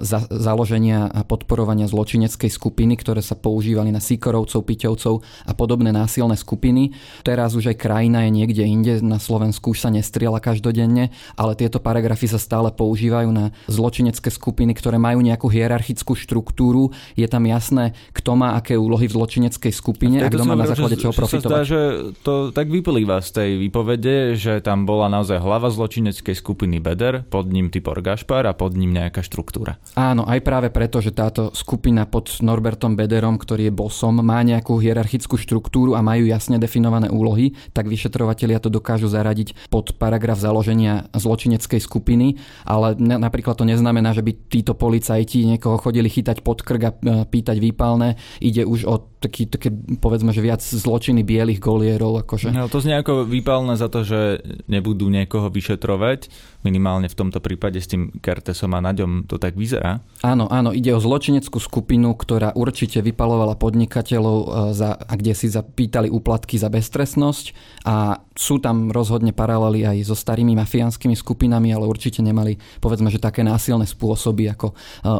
za, 0.00 0.24
založenia 0.30 1.12
a 1.12 1.20
podporovania 1.20 1.84
zločineckej 1.84 2.48
skupiny, 2.48 2.96
ktoré 2.96 3.20
sa 3.20 3.36
používali 3.36 3.92
na 3.92 4.00
síkorovcov, 4.00 4.64
piťovcov 4.64 5.14
a 5.48 5.52
podobne 5.52 5.81
podobné 5.82 5.98
násilné 5.98 6.38
skupiny. 6.38 6.94
Teraz 7.26 7.58
už 7.58 7.74
aj 7.74 7.76
krajina 7.82 8.22
je 8.22 8.30
niekde 8.30 8.62
inde, 8.62 9.02
na 9.02 9.18
Slovensku 9.18 9.74
už 9.74 9.82
sa 9.82 9.90
nestriela 9.90 10.38
každodenne, 10.38 11.10
ale 11.34 11.58
tieto 11.58 11.82
paragrafy 11.82 12.30
sa 12.30 12.38
stále 12.38 12.70
používajú 12.70 13.34
na 13.34 13.50
zločinecké 13.66 14.30
skupiny, 14.30 14.78
ktoré 14.78 15.02
majú 15.02 15.18
nejakú 15.18 15.50
hierarchickú 15.50 16.14
štruktúru. 16.14 16.94
Je 17.18 17.26
tam 17.26 17.42
jasné, 17.50 17.98
kto 18.14 18.38
má 18.38 18.54
aké 18.54 18.78
úlohy 18.78 19.10
v 19.10 19.18
zločineckej 19.18 19.72
skupine 19.74 20.22
a, 20.22 20.30
a 20.30 20.30
kto 20.30 20.46
má 20.46 20.54
na 20.54 20.70
základe 20.70 20.94
čoho 21.02 21.10
profitovať. 21.10 21.50
Sa 21.50 21.50
zdá, 21.50 21.62
že 21.66 21.80
to 22.22 22.54
tak 22.54 22.70
vyplýva 22.70 23.18
z 23.18 23.30
tej 23.34 23.50
výpovede, 23.58 24.38
že 24.38 24.62
tam 24.62 24.86
bola 24.86 25.10
naozaj 25.10 25.42
hlava 25.42 25.66
zločineckej 25.74 26.38
skupiny 26.38 26.78
Beder, 26.78 27.26
pod 27.26 27.50
ním 27.50 27.74
Typor 27.74 27.98
Gašpar 27.98 28.46
a 28.46 28.54
pod 28.54 28.78
ním 28.78 28.94
nejaká 28.94 29.26
štruktúra. 29.26 29.82
Áno, 29.98 30.22
aj 30.30 30.38
práve 30.46 30.68
preto, 30.70 31.02
že 31.02 31.10
táto 31.10 31.50
skupina 31.50 32.06
pod 32.06 32.38
Norbertom 32.38 32.94
Bederom, 32.94 33.34
ktorý 33.34 33.66
je 33.66 33.74
bosom, 33.74 34.22
má 34.22 34.38
nejakú 34.44 34.78
hierarchickú 34.78 35.34
štruktúru 35.40 35.71
štruktúru 35.72 35.96
a 35.96 36.04
majú 36.04 36.28
jasne 36.28 36.60
definované 36.60 37.08
úlohy, 37.08 37.56
tak 37.72 37.88
vyšetrovatelia 37.88 38.60
to 38.60 38.68
dokážu 38.68 39.08
zaradiť 39.08 39.72
pod 39.72 39.96
paragraf 39.96 40.36
založenia 40.36 41.08
zločineckej 41.16 41.80
skupiny, 41.80 42.36
ale 42.68 42.92
napríklad 43.00 43.56
to 43.56 43.64
neznamená, 43.64 44.12
že 44.12 44.20
by 44.20 44.36
títo 44.52 44.76
policajti 44.76 45.48
niekoho 45.48 45.80
chodili 45.80 46.12
chytať 46.12 46.44
pod 46.44 46.60
krk 46.60 46.82
a 46.84 46.92
e, 46.92 46.96
pýtať 47.24 47.56
výpalné. 47.56 48.20
Ide 48.44 48.68
už 48.68 48.84
o 48.84 49.12
taký, 49.22 49.46
také, 49.46 49.70
povedzme, 50.02 50.34
že 50.34 50.42
viac 50.42 50.58
zločiny 50.58 51.22
bielých 51.22 51.62
golierov. 51.62 52.26
Akože. 52.26 52.50
No, 52.50 52.66
to 52.66 52.82
znie 52.82 52.98
ako 52.98 53.22
výpalné 53.22 53.78
za 53.78 53.86
to, 53.86 54.02
že 54.02 54.42
nebudú 54.66 55.06
niekoho 55.06 55.46
vyšetrovať, 55.46 56.26
minimálne 56.66 57.06
v 57.06 57.14
tomto 57.14 57.38
prípade 57.38 57.78
s 57.78 57.86
tým 57.86 58.10
Kertesom 58.18 58.74
a 58.74 58.82
Naďom 58.82 59.30
to 59.30 59.38
tak 59.38 59.54
vyzerá. 59.54 60.02
Áno, 60.26 60.50
áno, 60.50 60.74
ide 60.74 60.90
o 60.90 60.98
zločineckú 60.98 61.62
skupinu, 61.62 62.18
ktorá 62.18 62.50
určite 62.58 62.98
vypalovala 62.98 63.54
podnikateľov 63.54 64.38
e, 64.42 64.46
za, 64.74 64.98
a 64.98 65.12
kde 65.14 65.32
si 65.38 65.46
zapýtali 65.52 66.08
úplatky 66.08 66.56
za 66.56 66.72
bezstresnosť 66.72 67.52
a 67.84 68.24
sú 68.32 68.56
tam 68.58 68.88
rozhodne 68.88 69.36
paralely 69.36 69.84
aj 69.84 70.08
so 70.08 70.16
starými 70.16 70.56
mafiánskymi 70.56 71.12
skupinami, 71.12 71.76
ale 71.76 71.84
určite 71.84 72.24
nemali 72.24 72.56
povedzme, 72.80 73.12
že 73.12 73.20
také 73.20 73.44
násilné 73.44 73.84
spôsoby 73.84 74.48
ako 74.48 74.72
e, 74.72 74.74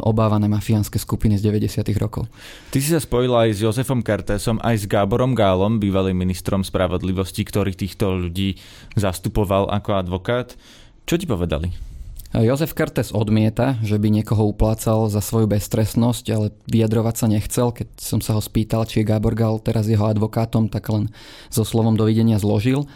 obávané 0.09 0.49
mafiánske 0.49 0.97
skupiny 0.97 1.37
z 1.37 1.45
90. 1.53 1.85
rokov. 2.01 2.25
Ty 2.73 2.77
si 2.81 2.89
sa 2.89 2.97
spojila 2.97 3.45
aj 3.45 3.51
s 3.53 3.59
Jozefom 3.61 4.01
Kertésom, 4.01 4.57
aj 4.65 4.81
s 4.81 4.85
Gáborom 4.89 5.37
Gálom, 5.37 5.77
bývalým 5.77 6.17
ministrom 6.17 6.65
spravodlivosti, 6.65 7.45
ktorý 7.45 7.77
týchto 7.77 8.17
ľudí 8.17 8.57
zastupoval 8.97 9.69
ako 9.69 9.89
advokát. 9.93 10.57
Čo 11.05 11.21
ti 11.21 11.29
povedali? 11.29 11.92
Jozef 12.33 12.73
Kartes 12.73 13.13
odmieta, 13.13 13.77
že 13.85 14.01
by 14.01 14.09
niekoho 14.09 14.49
uplácal 14.49 15.05
za 15.05 15.21
svoju 15.21 15.45
bezstresnosť, 15.45 16.25
ale 16.33 16.49
vyjadrovať 16.65 17.15
sa 17.15 17.27
nechcel. 17.29 17.69
Keď 17.69 17.87
som 18.01 18.25
sa 18.25 18.33
ho 18.33 18.41
spýtal, 18.41 18.89
či 18.89 19.05
je 19.05 19.09
Gábor 19.09 19.37
Gál 19.37 19.61
teraz 19.61 19.85
jeho 19.85 20.09
advokátom, 20.09 20.65
tak 20.65 20.89
len 20.89 21.13
so 21.53 21.61
slovom 21.61 21.93
dovidenia 21.93 22.41
zložil. 22.41 22.89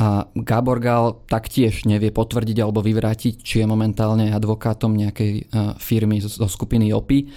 A 0.00 0.24
Gábor 0.32 0.80
Gál 0.80 1.20
taktiež 1.28 1.84
nevie 1.84 2.08
potvrdiť 2.08 2.64
alebo 2.64 2.80
vyvrátiť, 2.80 3.44
či 3.44 3.60
je 3.60 3.66
momentálne 3.68 4.32
advokátom 4.32 4.96
nejakej 4.96 5.32
e, 5.36 5.42
firmy 5.76 6.24
zo 6.24 6.48
skupiny 6.48 6.88
OPI. 6.88 7.28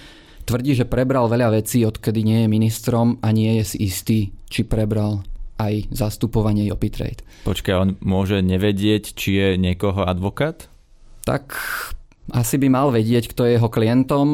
Tvrdí, 0.48 0.72
že 0.72 0.88
prebral 0.88 1.28
veľa 1.28 1.52
vecí, 1.52 1.84
odkedy 1.84 2.24
nie 2.24 2.38
je 2.46 2.48
ministrom 2.48 3.20
a 3.20 3.28
nie 3.28 3.60
je 3.60 3.76
si 3.76 3.78
istý, 3.92 4.18
či 4.48 4.64
prebral 4.64 5.20
aj 5.60 5.92
zastupovanie 5.92 6.66
Jopi 6.66 6.88
Trade. 6.88 7.22
Počkaj, 7.44 7.74
on 7.76 7.90
môže 8.00 8.40
nevedieť, 8.40 9.14
či 9.14 9.30
je 9.36 9.48
niekoho 9.60 10.02
advokát? 10.08 10.71
Tak 11.22 11.54
asi 12.30 12.54
by 12.54 12.70
mal 12.70 12.94
vedieť, 12.94 13.34
kto 13.34 13.44
je 13.44 13.58
jeho 13.58 13.66
klientom. 13.66 14.26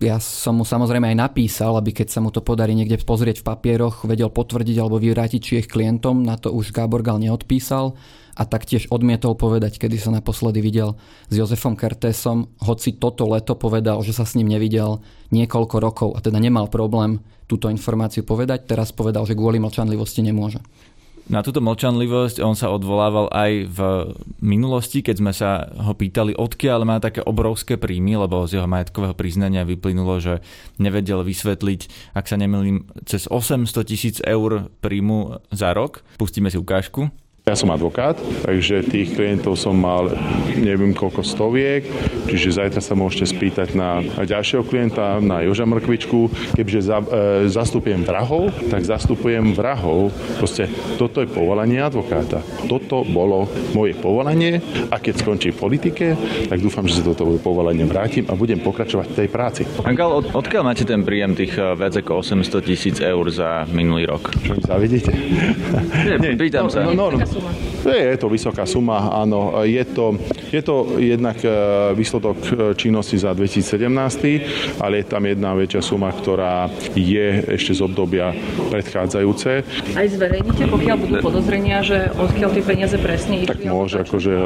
Ja 0.00 0.16
som 0.16 0.58
mu 0.58 0.64
samozrejme 0.64 1.12
aj 1.12 1.28
napísal, 1.28 1.76
aby 1.76 1.92
keď 1.92 2.08
sa 2.08 2.24
mu 2.24 2.32
to 2.32 2.40
podarí 2.40 2.72
niekde 2.72 2.96
pozrieť 3.04 3.44
v 3.44 3.46
papieroch, 3.52 4.08
vedel 4.08 4.32
potvrdiť 4.32 4.76
alebo 4.80 4.96
vyvrátiť, 4.96 5.40
či 5.44 5.52
je 5.60 5.68
klientom. 5.68 6.24
Na 6.24 6.40
to 6.40 6.50
už 6.50 6.72
Gábor 6.72 7.04
Gal 7.04 7.20
neodpísal 7.20 7.94
a 8.34 8.42
taktiež 8.42 8.90
odmietol 8.90 9.38
povedať, 9.38 9.78
kedy 9.78 9.96
sa 10.00 10.10
naposledy 10.10 10.58
videl 10.58 10.98
s 11.30 11.34
Jozefom 11.38 11.78
Kertésom, 11.78 12.50
hoci 12.58 12.98
toto 12.98 13.30
leto 13.30 13.54
povedal, 13.54 14.02
že 14.02 14.10
sa 14.10 14.26
s 14.26 14.34
ním 14.34 14.50
nevidel 14.50 14.98
niekoľko 15.30 15.76
rokov 15.78 16.08
a 16.16 16.24
teda 16.24 16.42
nemal 16.42 16.66
problém 16.66 17.22
túto 17.46 17.70
informáciu 17.70 18.26
povedať. 18.26 18.66
Teraz 18.66 18.90
povedal, 18.90 19.22
že 19.28 19.38
kvôli 19.38 19.62
mlčanlivosti 19.62 20.24
nemôže. 20.24 20.58
Na 21.24 21.40
túto 21.40 21.64
mlčanlivosť 21.64 22.44
on 22.44 22.52
sa 22.52 22.68
odvolával 22.68 23.32
aj 23.32 23.52
v 23.72 23.78
minulosti, 24.44 25.00
keď 25.00 25.16
sme 25.16 25.32
sa 25.32 25.72
ho 25.72 25.96
pýtali, 25.96 26.36
odkiaľ 26.36 26.84
má 26.84 27.00
také 27.00 27.24
obrovské 27.24 27.80
príjmy, 27.80 28.20
lebo 28.20 28.44
z 28.44 28.60
jeho 28.60 28.68
majetkového 28.68 29.16
priznania 29.16 29.64
vyplynulo, 29.64 30.20
že 30.20 30.44
nevedel 30.76 31.24
vysvetliť, 31.24 32.12
ak 32.12 32.28
sa 32.28 32.36
nemýlim, 32.36 32.84
cez 33.08 33.24
800 33.24 33.88
tisíc 33.88 34.16
eur 34.20 34.68
príjmu 34.84 35.40
za 35.48 35.72
rok. 35.72 36.04
Pustíme 36.20 36.52
si 36.52 36.60
ukážku. 36.60 37.08
Ja 37.44 37.60
som 37.60 37.68
advokát, 37.76 38.16
takže 38.48 38.80
tých 38.88 39.20
klientov 39.20 39.60
som 39.60 39.76
mal 39.76 40.08
neviem 40.56 40.96
koľko 40.96 41.20
stoviek, 41.20 41.84
čiže 42.24 42.56
zajtra 42.56 42.80
sa 42.80 42.96
môžete 42.96 43.36
spýtať 43.36 43.76
na 43.76 44.00
ďalšieho 44.00 44.64
klienta, 44.64 45.20
na 45.20 45.44
Joža 45.44 45.68
Mrkvičku. 45.68 46.32
Keďže 46.56 46.80
za, 46.80 47.04
e, 47.04 47.52
zastupujem 47.52 48.00
vrahov, 48.00 48.48
tak 48.72 48.88
zastupujem 48.88 49.52
vrahov. 49.52 50.08
Proste 50.40 50.72
toto 50.96 51.20
je 51.20 51.28
povolanie 51.28 51.84
advokáta. 51.84 52.40
Toto 52.64 53.04
bolo 53.04 53.44
moje 53.76 53.92
povolanie 53.92 54.64
a 54.88 54.96
keď 54.96 55.14
skončí 55.20 55.52
v 55.52 55.68
politike, 55.68 56.16
tak 56.48 56.64
dúfam, 56.64 56.88
že 56.88 57.04
sa 57.04 57.12
toto 57.12 57.28
povolanie 57.44 57.84
vrátim 57.84 58.24
a 58.24 58.40
budem 58.40 58.64
pokračovať 58.64 59.12
v 59.12 59.16
tej 59.20 59.28
práci. 59.28 59.62
Ankal, 59.84 60.16
od, 60.16 60.32
odkiaľ 60.32 60.64
máte 60.64 60.88
ten 60.88 61.04
príjem 61.04 61.36
tých 61.36 61.60
e, 61.60 61.76
viac 61.76 61.92
ako 61.92 62.24
800 62.24 62.64
tisíc 62.64 62.96
eur 63.04 63.28
za 63.28 63.68
minulý 63.68 64.08
rok? 64.08 64.32
Čo 64.32 64.56
mi 64.56 64.64
zavidíte? 64.64 65.12
Nie, 66.24 66.40
pýtam 66.40 66.72
sa. 66.72 66.88
No, 66.88 66.96
no, 66.96 67.12
no, 67.12 67.33
je 67.84 68.18
to 68.20 68.28
vysoká 68.28 68.64
suma, 68.66 69.10
áno. 69.12 69.62
Je 69.64 69.84
to, 69.84 70.16
je 70.52 70.62
to 70.62 70.98
jednak 71.00 71.38
e, 71.44 71.50
výsledok 71.94 72.38
e, 72.46 72.50
činnosti 72.78 73.18
za 73.18 73.34
2017, 73.34 74.80
ale 74.80 75.02
je 75.02 75.06
tam 75.06 75.22
jedna 75.26 75.52
väčšia 75.54 75.82
suma, 75.82 76.10
ktorá 76.12 76.70
je 76.94 77.44
ešte 77.58 77.76
z 77.76 77.80
obdobia 77.84 78.32
predchádzajúce. 78.70 79.50
Aj 79.94 80.06
zverejníte, 80.06 80.64
pokiaľ 80.68 80.96
budú 80.96 81.14
podozrenia, 81.20 81.84
že 81.84 82.10
odkiaľ 82.14 82.50
tie 82.54 82.64
peniaze 82.64 82.96
presne 82.98 83.44
išli? 83.44 83.50
Tak 83.50 83.60
môže, 83.68 83.96
akože 84.04 84.32
e, 84.34 84.44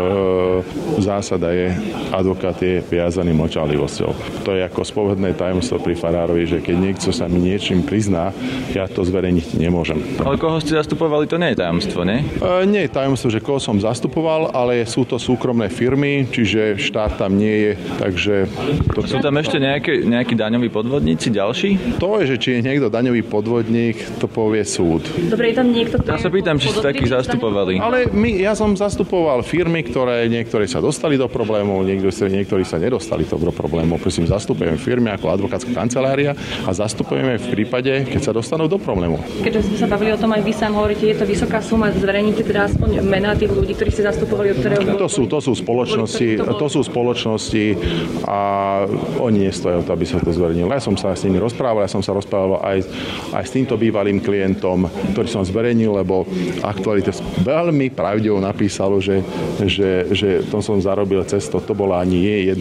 zásada 1.03 1.53
je, 1.55 1.75
advokát 2.13 2.57
je 2.59 2.83
viazaný 2.87 3.33
mlčanlivosťou. 3.37 4.11
To 4.45 4.51
je 4.55 4.63
ako 4.65 4.83
spovedné 4.85 5.35
tajomstvo 5.37 5.79
pri 5.83 5.95
farárovi, 5.95 6.45
že 6.47 6.59
keď 6.65 6.77
niekto 6.77 7.09
sa 7.15 7.31
mi 7.31 7.43
niečím 7.43 7.85
prizná, 7.85 8.33
ja 8.75 8.87
to 8.89 9.05
zverejniť 9.05 9.59
nemôžem. 9.59 9.99
Ale 10.23 10.37
koho 10.37 10.59
ste 10.59 10.77
zastupovali, 10.77 11.29
to 11.31 11.41
nie 11.41 11.55
je 11.55 11.61
tajomstvo, 11.61 12.03
nie? 12.03 12.23
E, 12.39 12.67
nie 12.67 12.78
je 12.85 12.95
tajomstvo, 12.95 13.29
že 13.33 13.43
koho 13.43 13.59
som 13.59 13.81
zastupoval, 13.81 14.55
ale 14.55 14.85
sú 14.87 15.03
to 15.09 15.19
súkromné 15.19 15.73
firmy, 15.73 16.29
čiže 16.29 16.79
štát 16.79 17.19
tam 17.19 17.35
nie 17.35 17.51
je, 17.51 17.73
takže... 17.99 18.35
To... 18.95 19.07
Sú 19.07 19.19
tam 19.19 19.35
ešte 19.41 19.59
nejaké, 19.59 20.05
nejakí 20.05 20.35
daňoví 20.37 20.69
podvodníci 20.71 21.33
ďalší? 21.33 21.99
To 21.99 22.21
je, 22.23 22.35
že 22.35 22.37
či 22.39 22.49
je 22.59 22.61
niekto 22.63 22.87
daňový 22.93 23.27
podvodník, 23.27 23.99
to 24.23 24.31
povie 24.31 24.63
súd. 24.63 25.07
Dobre, 25.29 25.51
je 25.53 25.55
tam 25.59 25.69
niekto, 25.73 25.97
Ja 26.05 26.21
sa 26.21 26.31
pýtam, 26.31 26.61
či 26.61 26.71
ste 26.71 26.83
takých 26.85 27.19
zastupovali. 27.19 27.83
Ale 27.83 28.07
my, 28.13 28.39
ja 28.39 28.55
som 28.55 28.75
zastupoval 28.77 29.43
firmy, 29.43 29.83
ktoré 29.83 30.31
niektoré 30.31 30.71
sa 30.71 30.79
dostali 30.79 31.19
do 31.19 31.27
problémov, 31.27 31.83
niektorí, 31.83 32.13
niektorí 32.31 32.63
sa 32.63 32.79
nedostali 32.79 33.27
do 33.27 33.53
problémov. 33.53 33.99
Prosím, 33.99 34.29
zastupujem 34.29 34.79
firmy 34.79 35.11
ako 35.15 35.35
advokátska 35.35 35.73
kancelária 35.75 36.37
a 36.65 36.71
zastupujeme 36.71 37.41
v 37.41 37.47
prípade, 37.51 38.07
keď 38.07 38.21
sa 38.21 38.33
dostanú 38.33 38.69
do 38.69 38.79
problémov. 38.79 39.25
Keďže 39.43 39.73
sme 39.73 39.77
sa 39.81 39.89
bavili 39.89 40.11
o 40.15 40.19
tom 40.21 40.31
aj 40.33 40.43
vy 40.45 40.53
sám 40.53 40.73
hovoríte, 40.77 41.05
je 41.09 41.17
to 41.17 41.27
vysoká 41.27 41.59
suma, 41.65 41.91
zverejníte 41.91 42.45
teda 42.45 42.68
aspoň 42.69 43.03
mená 43.03 43.35
tých 43.35 43.51
ľudí, 43.51 43.73
ktorí 43.75 43.91
ste 43.91 44.05
zastupovali, 44.07 44.55
od 44.55 44.59
ktorého... 44.61 44.81
To 44.95 45.11
sú, 45.11 45.25
to 45.27 45.41
sú 45.41 45.53
spoločnosti, 45.57 46.29
to 46.39 46.67
sú 46.69 46.81
spoločnosti 46.85 47.67
a 48.29 48.41
oni 49.19 49.49
nestojí 49.49 49.81
o 49.81 49.83
to, 49.83 49.91
aby 49.97 50.05
sa 50.05 50.21
to 50.21 50.31
zverejnilo. 50.31 50.71
Ja 50.71 50.83
som 50.83 50.95
sa 50.95 51.17
s 51.17 51.25
nimi 51.25 51.41
rozprával, 51.41 51.89
ja 51.89 51.91
som 51.91 52.05
sa 52.05 52.13
rozprával 52.13 52.61
aj, 52.63 52.79
aj 53.35 53.45
s 53.45 53.51
týmto 53.51 53.75
bývalým 53.81 54.21
klientom, 54.21 54.87
ktorý 55.17 55.29
som 55.29 55.43
zverejnil, 55.43 55.97
lebo 55.97 56.29
aktualite 56.63 57.11
veľmi 57.43 57.91
pravdivo 57.91 58.39
napísalo, 58.39 59.01
že, 59.01 59.25
že, 59.65 60.13
že 60.13 60.29
to 60.47 60.61
som 60.61 60.77
zarobil 60.79 61.25
cez 61.25 61.49
to, 61.49 61.59
to 61.59 61.73
bola 61.73 62.05
ani 62.05 62.19
nie 62.19 62.37
1% 62.51 62.59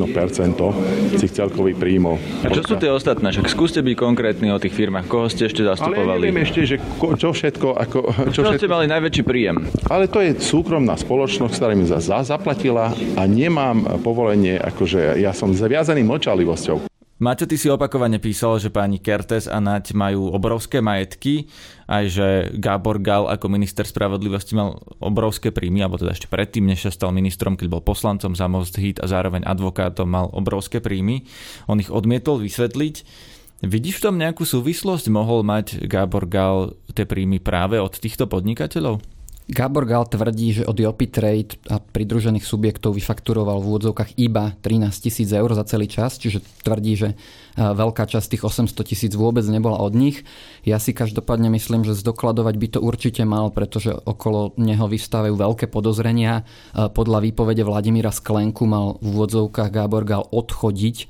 z 1.18 1.20
tých 1.20 1.34
celkových 1.34 1.78
príjmov. 1.82 2.22
A 2.46 2.54
čo 2.54 2.62
sú 2.62 2.78
tie 2.78 2.94
ostatné? 2.94 3.34
Však 3.34 3.50
skúste 3.50 3.80
byť 3.82 3.96
konkrétni 3.98 4.54
o 4.54 4.62
tých 4.62 4.74
firmách. 4.78 5.10
Koho 5.10 5.28
ste 5.28 5.50
ešte 5.50 5.66
zastupovali? 5.66 6.08
Ale 6.08 6.30
neviem 6.30 6.46
ešte, 6.46 6.62
že 6.64 6.76
čo 7.18 7.30
všetko... 7.34 7.68
Ako, 7.74 8.00
čo, 8.32 8.42
čo 8.42 8.42
všetko... 8.46 8.62
ste 8.62 8.68
mali 8.70 8.86
najväčší 8.88 9.24
príjem? 9.26 9.66
Ale 9.98 10.14
to 10.14 10.22
je 10.22 10.38
súkromná 10.38 10.94
spoločnosť, 10.94 11.58
ktorá 11.58 11.74
mi 11.74 11.82
za, 11.90 11.98
za 11.98 12.22
zaplatila 12.22 12.94
a 13.18 13.22
nemám 13.26 13.98
povolenie, 14.06 14.54
akože 14.62 15.18
ja 15.18 15.34
som 15.34 15.58
zaviazaný 15.58 16.06
mlčalivosťou. 16.06 16.86
Maťo, 17.18 17.50
ty 17.50 17.58
si 17.58 17.66
opakovane 17.66 18.22
písal, 18.22 18.62
že 18.62 18.70
pani 18.70 19.02
Kertes 19.02 19.50
a 19.50 19.58
Naď 19.58 19.98
majú 19.98 20.30
obrovské 20.30 20.86
majetky, 20.86 21.50
aj 21.90 22.04
že 22.14 22.28
Gábor 22.62 23.02
Gal 23.02 23.26
ako 23.26 23.50
minister 23.50 23.90
spravodlivosti 23.90 24.54
mal 24.54 24.78
obrovské 25.02 25.50
príjmy, 25.50 25.82
alebo 25.82 25.98
teda 25.98 26.14
ešte 26.14 26.30
predtým, 26.30 26.70
než 26.70 26.86
sa 26.86 26.94
stal 26.94 27.10
ministrom, 27.10 27.58
keď 27.58 27.66
bol 27.66 27.82
poslancom 27.82 28.38
za 28.38 28.46
Most 28.46 28.78
Hit 28.78 29.02
a 29.02 29.10
zároveň 29.10 29.50
advokátom, 29.50 30.06
mal 30.06 30.30
obrovské 30.30 30.78
príjmy. 30.78 31.26
On 31.66 31.82
ich 31.82 31.90
odmietol 31.90 32.38
vysvetliť. 32.38 33.02
Vidíš 33.66 33.98
v 33.98 34.04
tom 34.06 34.22
nejakú 34.22 34.46
súvislosť? 34.46 35.10
Mohol 35.10 35.42
mať 35.42 35.90
Gábor 35.90 36.30
Gal 36.30 36.78
tie 36.94 37.10
príjmy 37.10 37.42
práve 37.42 37.82
od 37.82 37.98
týchto 37.98 38.30
podnikateľov? 38.30 39.17
Gábor 39.48 39.88
Gal 39.88 40.04
tvrdí, 40.04 40.60
že 40.60 40.68
od 40.68 40.76
Jopi 40.76 41.08
Trade 41.08 41.56
a 41.72 41.80
pridružených 41.80 42.44
subjektov 42.44 43.00
vyfakturoval 43.00 43.64
v 43.64 43.68
úvodzovkách 43.72 44.20
iba 44.20 44.52
13 44.60 44.92
tisíc 44.92 45.32
eur 45.32 45.48
za 45.56 45.64
celý 45.64 45.88
čas, 45.88 46.20
čiže 46.20 46.44
tvrdí, 46.68 47.00
že 47.00 47.10
veľká 47.56 48.12
časť 48.12 48.28
tých 48.36 48.44
800 48.44 48.76
tisíc 48.84 49.16
vôbec 49.16 49.48
nebola 49.48 49.80
od 49.80 49.96
nich. 49.96 50.28
Ja 50.68 50.84
si 50.84 50.92
každopádne 50.92 51.48
myslím, 51.56 51.88
že 51.88 51.96
zdokladovať 51.96 52.56
by 52.60 52.68
to 52.76 52.80
určite 52.84 53.24
mal, 53.24 53.48
pretože 53.56 53.96
okolo 53.96 54.52
neho 54.60 54.84
vystávajú 54.84 55.40
veľké 55.40 55.72
podozrenia. 55.72 56.44
Podľa 56.76 57.24
výpovede 57.24 57.64
Vladimíra 57.64 58.12
Sklenku 58.12 58.68
mal 58.68 59.00
v 59.00 59.16
úvodzovkách 59.16 59.72
Gábor 59.72 60.04
Gal 60.04 60.28
odchodiť 60.28 61.08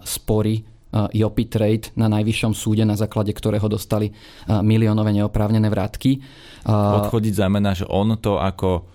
spory 0.00 0.64
Jopi 1.12 1.44
Trade 1.50 1.92
na 1.98 2.08
najvyššom 2.08 2.52
súde, 2.56 2.84
na 2.88 2.96
základe 2.96 3.34
ktorého 3.36 3.68
dostali 3.68 4.14
miliónové 4.48 5.12
neoprávnené 5.12 5.68
vrátky. 5.68 6.20
Odchodiť 6.68 7.42
znamená, 7.42 7.76
že 7.76 7.84
on 7.86 8.16
to 8.16 8.40
ako 8.40 8.88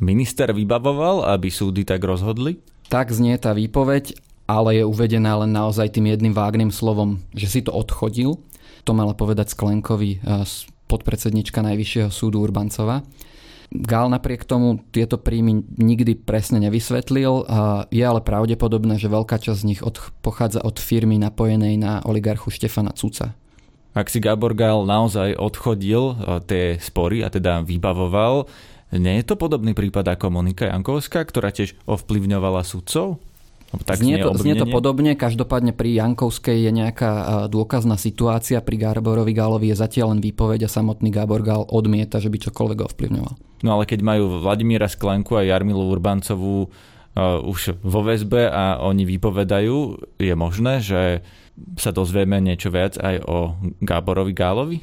minister 0.00 0.54
vybavoval, 0.54 1.28
aby 1.28 1.52
súdy 1.52 1.84
tak 1.84 2.00
rozhodli? 2.06 2.62
Tak 2.90 3.12
znie 3.12 3.36
tá 3.38 3.54
výpoveď, 3.54 4.16
ale 4.50 4.82
je 4.82 4.84
uvedená 4.86 5.42
len 5.44 5.54
naozaj 5.54 5.94
tým 5.94 6.10
jedným 6.10 6.34
vágným 6.34 6.74
slovom, 6.74 7.22
že 7.36 7.46
si 7.46 7.60
to 7.62 7.70
odchodil. 7.70 8.42
To 8.88 8.96
mala 8.96 9.12
povedať 9.12 9.52
Sklenkovi 9.52 10.24
podpredsednička 10.90 11.62
Najvyššieho 11.62 12.10
súdu 12.10 12.42
Urbancova. 12.42 13.04
Gál 13.70 14.10
napriek 14.10 14.42
tomu 14.42 14.82
tieto 14.90 15.14
príjmy 15.14 15.62
nikdy 15.78 16.18
presne 16.18 16.58
nevysvetlil. 16.58 17.46
Je 17.94 18.02
ale 18.02 18.18
pravdepodobné, 18.18 18.98
že 18.98 19.06
veľká 19.06 19.38
časť 19.38 19.62
z 19.62 19.68
nich 19.70 19.80
od, 19.86 19.94
pochádza 20.26 20.58
od 20.66 20.82
firmy 20.82 21.22
napojenej 21.22 21.78
na 21.78 22.02
oligarchu 22.02 22.50
Štefana 22.50 22.90
Cuca. 22.98 23.38
Ak 23.94 24.10
si 24.10 24.18
Gabor 24.18 24.58
Gál 24.58 24.86
naozaj 24.86 25.38
odchodil 25.38 26.18
tie 26.50 26.82
spory 26.82 27.22
a 27.22 27.30
teda 27.30 27.62
vybavoval, 27.62 28.50
nie 28.90 29.22
je 29.22 29.24
to 29.30 29.38
podobný 29.38 29.70
prípad 29.70 30.18
ako 30.18 30.34
Monika 30.34 30.66
Jankovská, 30.66 31.22
ktorá 31.22 31.54
tiež 31.54 31.78
ovplyvňovala 31.86 32.66
sudcov? 32.66 33.22
Tak 33.70 34.02
znie, 34.02 34.18
to, 34.18 34.34
znie 34.34 34.58
to 34.58 34.66
podobne, 34.66 35.14
každopádne 35.14 35.70
pri 35.70 35.94
Jankovskej 35.94 36.66
je 36.66 36.70
nejaká 36.74 37.46
dôkazná 37.46 37.94
situácia, 37.94 38.58
pri 38.58 38.74
Garborovi 38.82 39.30
Gálovi 39.30 39.70
je 39.70 39.78
zatiaľ 39.78 40.18
len 40.18 40.20
výpoveď 40.20 40.66
a 40.66 40.70
samotný 40.70 41.14
Gábor 41.14 41.46
Gál 41.46 41.62
odmieta, 41.70 42.18
že 42.18 42.34
by 42.34 42.50
čokoľvek 42.50 42.78
ovplyvňoval. 42.90 43.62
No 43.62 43.78
ale 43.78 43.86
keď 43.86 44.02
majú 44.02 44.42
Vladimíra 44.42 44.90
Sklenku 44.90 45.38
a 45.38 45.46
Jarmilu 45.46 45.86
Urbancovú 45.86 46.66
uh, 46.66 47.38
už 47.46 47.78
vo 47.78 48.02
väzbe 48.02 48.50
a 48.50 48.82
oni 48.82 49.06
vypovedajú, 49.06 49.76
je 50.18 50.34
možné, 50.34 50.82
že 50.82 51.22
sa 51.78 51.94
dozvieme 51.94 52.42
niečo 52.42 52.74
viac 52.74 52.98
aj 52.98 53.22
o 53.22 53.54
Gáborovi 53.78 54.34
Gálovi? 54.34 54.78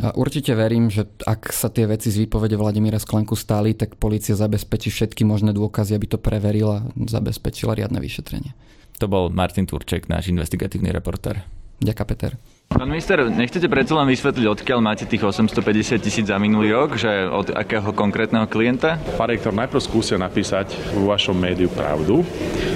Určite 0.00 0.56
verím, 0.56 0.88
že 0.88 1.04
ak 1.28 1.52
sa 1.52 1.68
tie 1.68 1.84
veci 1.84 2.08
z 2.08 2.24
výpovede 2.24 2.56
Vladimíra 2.56 2.96
Sklenku 2.96 3.36
stáli, 3.36 3.76
tak 3.76 4.00
policia 4.00 4.32
zabezpečí 4.32 4.88
všetky 4.88 5.22
možné 5.28 5.52
dôkazy, 5.52 5.92
aby 5.92 6.06
to 6.08 6.18
preverila 6.18 6.88
zabezpečila 6.96 7.76
riadne 7.76 8.00
vyšetrenie. 8.00 8.56
To 8.98 9.06
bol 9.10 9.28
Martin 9.28 9.68
Turček, 9.68 10.08
náš 10.08 10.32
investigatívny 10.32 10.90
reportér. 10.90 11.44
Ďakujem, 11.82 12.08
Peter. 12.08 12.32
Pán 12.72 12.88
minister, 12.88 13.20
nechcete 13.28 13.68
predsa 13.68 13.94
len 14.00 14.08
vysvetliť, 14.08 14.46
odkiaľ 14.48 14.78
máte 14.80 15.04
tých 15.04 15.20
850 15.20 16.00
tisíc 16.00 16.24
za 16.24 16.40
minulý 16.40 16.72
rok, 16.72 16.96
že 16.96 17.28
od 17.28 17.52
akého 17.52 17.92
konkrétneho 17.92 18.48
klienta? 18.48 18.96
Pán 19.20 19.28
rektor, 19.28 19.52
najprv 19.52 19.82
skúsia 19.82 20.16
napísať 20.16 20.72
vo 20.96 21.12
vašom 21.12 21.36
médiu 21.36 21.68
pravdu 21.68 22.24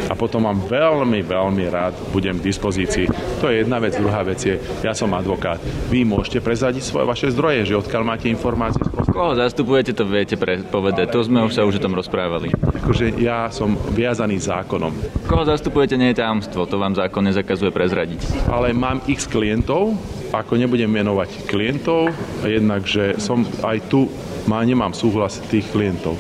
a 0.06 0.14
potom 0.14 0.44
vám 0.46 0.62
veľmi, 0.68 1.24
veľmi 1.24 1.64
rád 1.72 1.94
budem 2.12 2.38
k 2.38 2.46
dispozícii. 2.50 3.06
To 3.40 3.48
je 3.48 3.64
jedna 3.64 3.80
vec. 3.80 3.96
Druhá 3.96 4.22
vec 4.22 4.38
je, 4.44 4.60
ja 4.84 4.92
som 4.92 5.10
advokát. 5.16 5.58
Vy 5.88 6.04
môžete 6.04 6.44
prezadiť 6.44 6.82
svoje 6.84 7.08
vaše 7.08 7.26
zdroje, 7.32 7.66
že 7.66 7.78
odkiaľ 7.78 8.02
máte 8.04 8.30
informácie. 8.30 8.82
Koho 9.16 9.32
zastupujete, 9.32 9.96
to 9.96 10.04
viete 10.04 10.36
povedať. 10.68 11.08
To 11.08 11.24
sme 11.24 11.40
už 11.40 11.56
sa 11.56 11.64
už 11.64 11.80
o 11.80 11.84
tom 11.84 11.96
rozprávali. 11.96 12.52
Akože 12.84 13.16
ja 13.16 13.48
som 13.48 13.74
viazaný 13.96 14.38
zákonom. 14.38 14.92
Koho 15.26 15.42
zastupujete, 15.42 15.96
nie 15.98 16.12
je 16.12 16.20
tajomstvo. 16.22 16.68
To 16.68 16.76
vám 16.76 16.94
zákon 16.94 17.24
nezakazuje 17.24 17.72
prezradiť. 17.72 18.46
Ale 18.50 18.76
mám 18.76 19.02
x 19.08 19.26
klientov, 19.26 19.85
ako 20.32 20.56
nebudem 20.56 20.88
menovať 20.88 21.44
klientov, 21.46 22.10
jednak, 22.42 22.86
že 22.86 23.18
som 23.20 23.44
aj 23.62 23.78
tu 23.90 24.08
má, 24.46 24.62
nemám 24.62 24.94
súhlas 24.94 25.42
tých 25.50 25.66
klientov. 25.74 26.14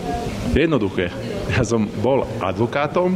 Jednoduché. 0.52 1.10
Ja 1.54 1.62
som 1.62 1.86
bol 2.02 2.26
advokátom, 2.42 3.14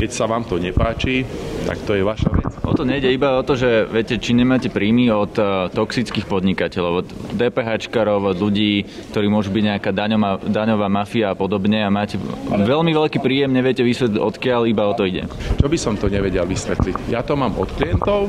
keď 0.00 0.10
sa 0.14 0.24
vám 0.24 0.46
to 0.48 0.56
nepáči, 0.56 1.26
tak 1.68 1.84
to 1.84 1.92
je 1.92 2.06
vaša 2.06 2.30
vec. 2.32 2.48
O 2.64 2.72
to 2.72 2.84
nejde 2.84 3.12
iba 3.12 3.36
o 3.36 3.42
to, 3.44 3.56
že 3.56 3.88
viete, 3.88 4.16
či 4.20 4.32
nemáte 4.36 4.72
príjmy 4.72 5.12
od 5.12 5.32
uh, 5.36 5.68
toxických 5.72 6.24
podnikateľov, 6.28 6.92
od 7.04 7.08
DPHčkarov, 7.36 8.36
od 8.36 8.38
ľudí, 8.38 8.84
ktorí 9.12 9.26
môžu 9.28 9.52
byť 9.52 9.64
nejaká 9.74 9.90
daňová, 9.92 10.40
daňová 10.48 10.88
mafia 10.88 11.32
a 11.32 11.36
podobne 11.36 11.80
a 11.80 11.90
máte 11.92 12.20
veľmi 12.48 12.92
veľký 12.92 13.18
príjem, 13.20 13.52
neviete 13.52 13.84
vysvetliť, 13.84 14.20
odkiaľ 14.20 14.68
iba 14.68 14.84
o 14.84 14.96
to 14.96 15.08
ide. 15.08 15.24
Čo 15.60 15.66
by 15.66 15.78
som 15.80 15.96
to 15.96 16.12
nevedel 16.12 16.44
vysvetliť? 16.44 17.12
Ja 17.12 17.24
to 17.24 17.36
mám 17.36 17.56
od 17.56 17.68
klientov, 17.72 18.28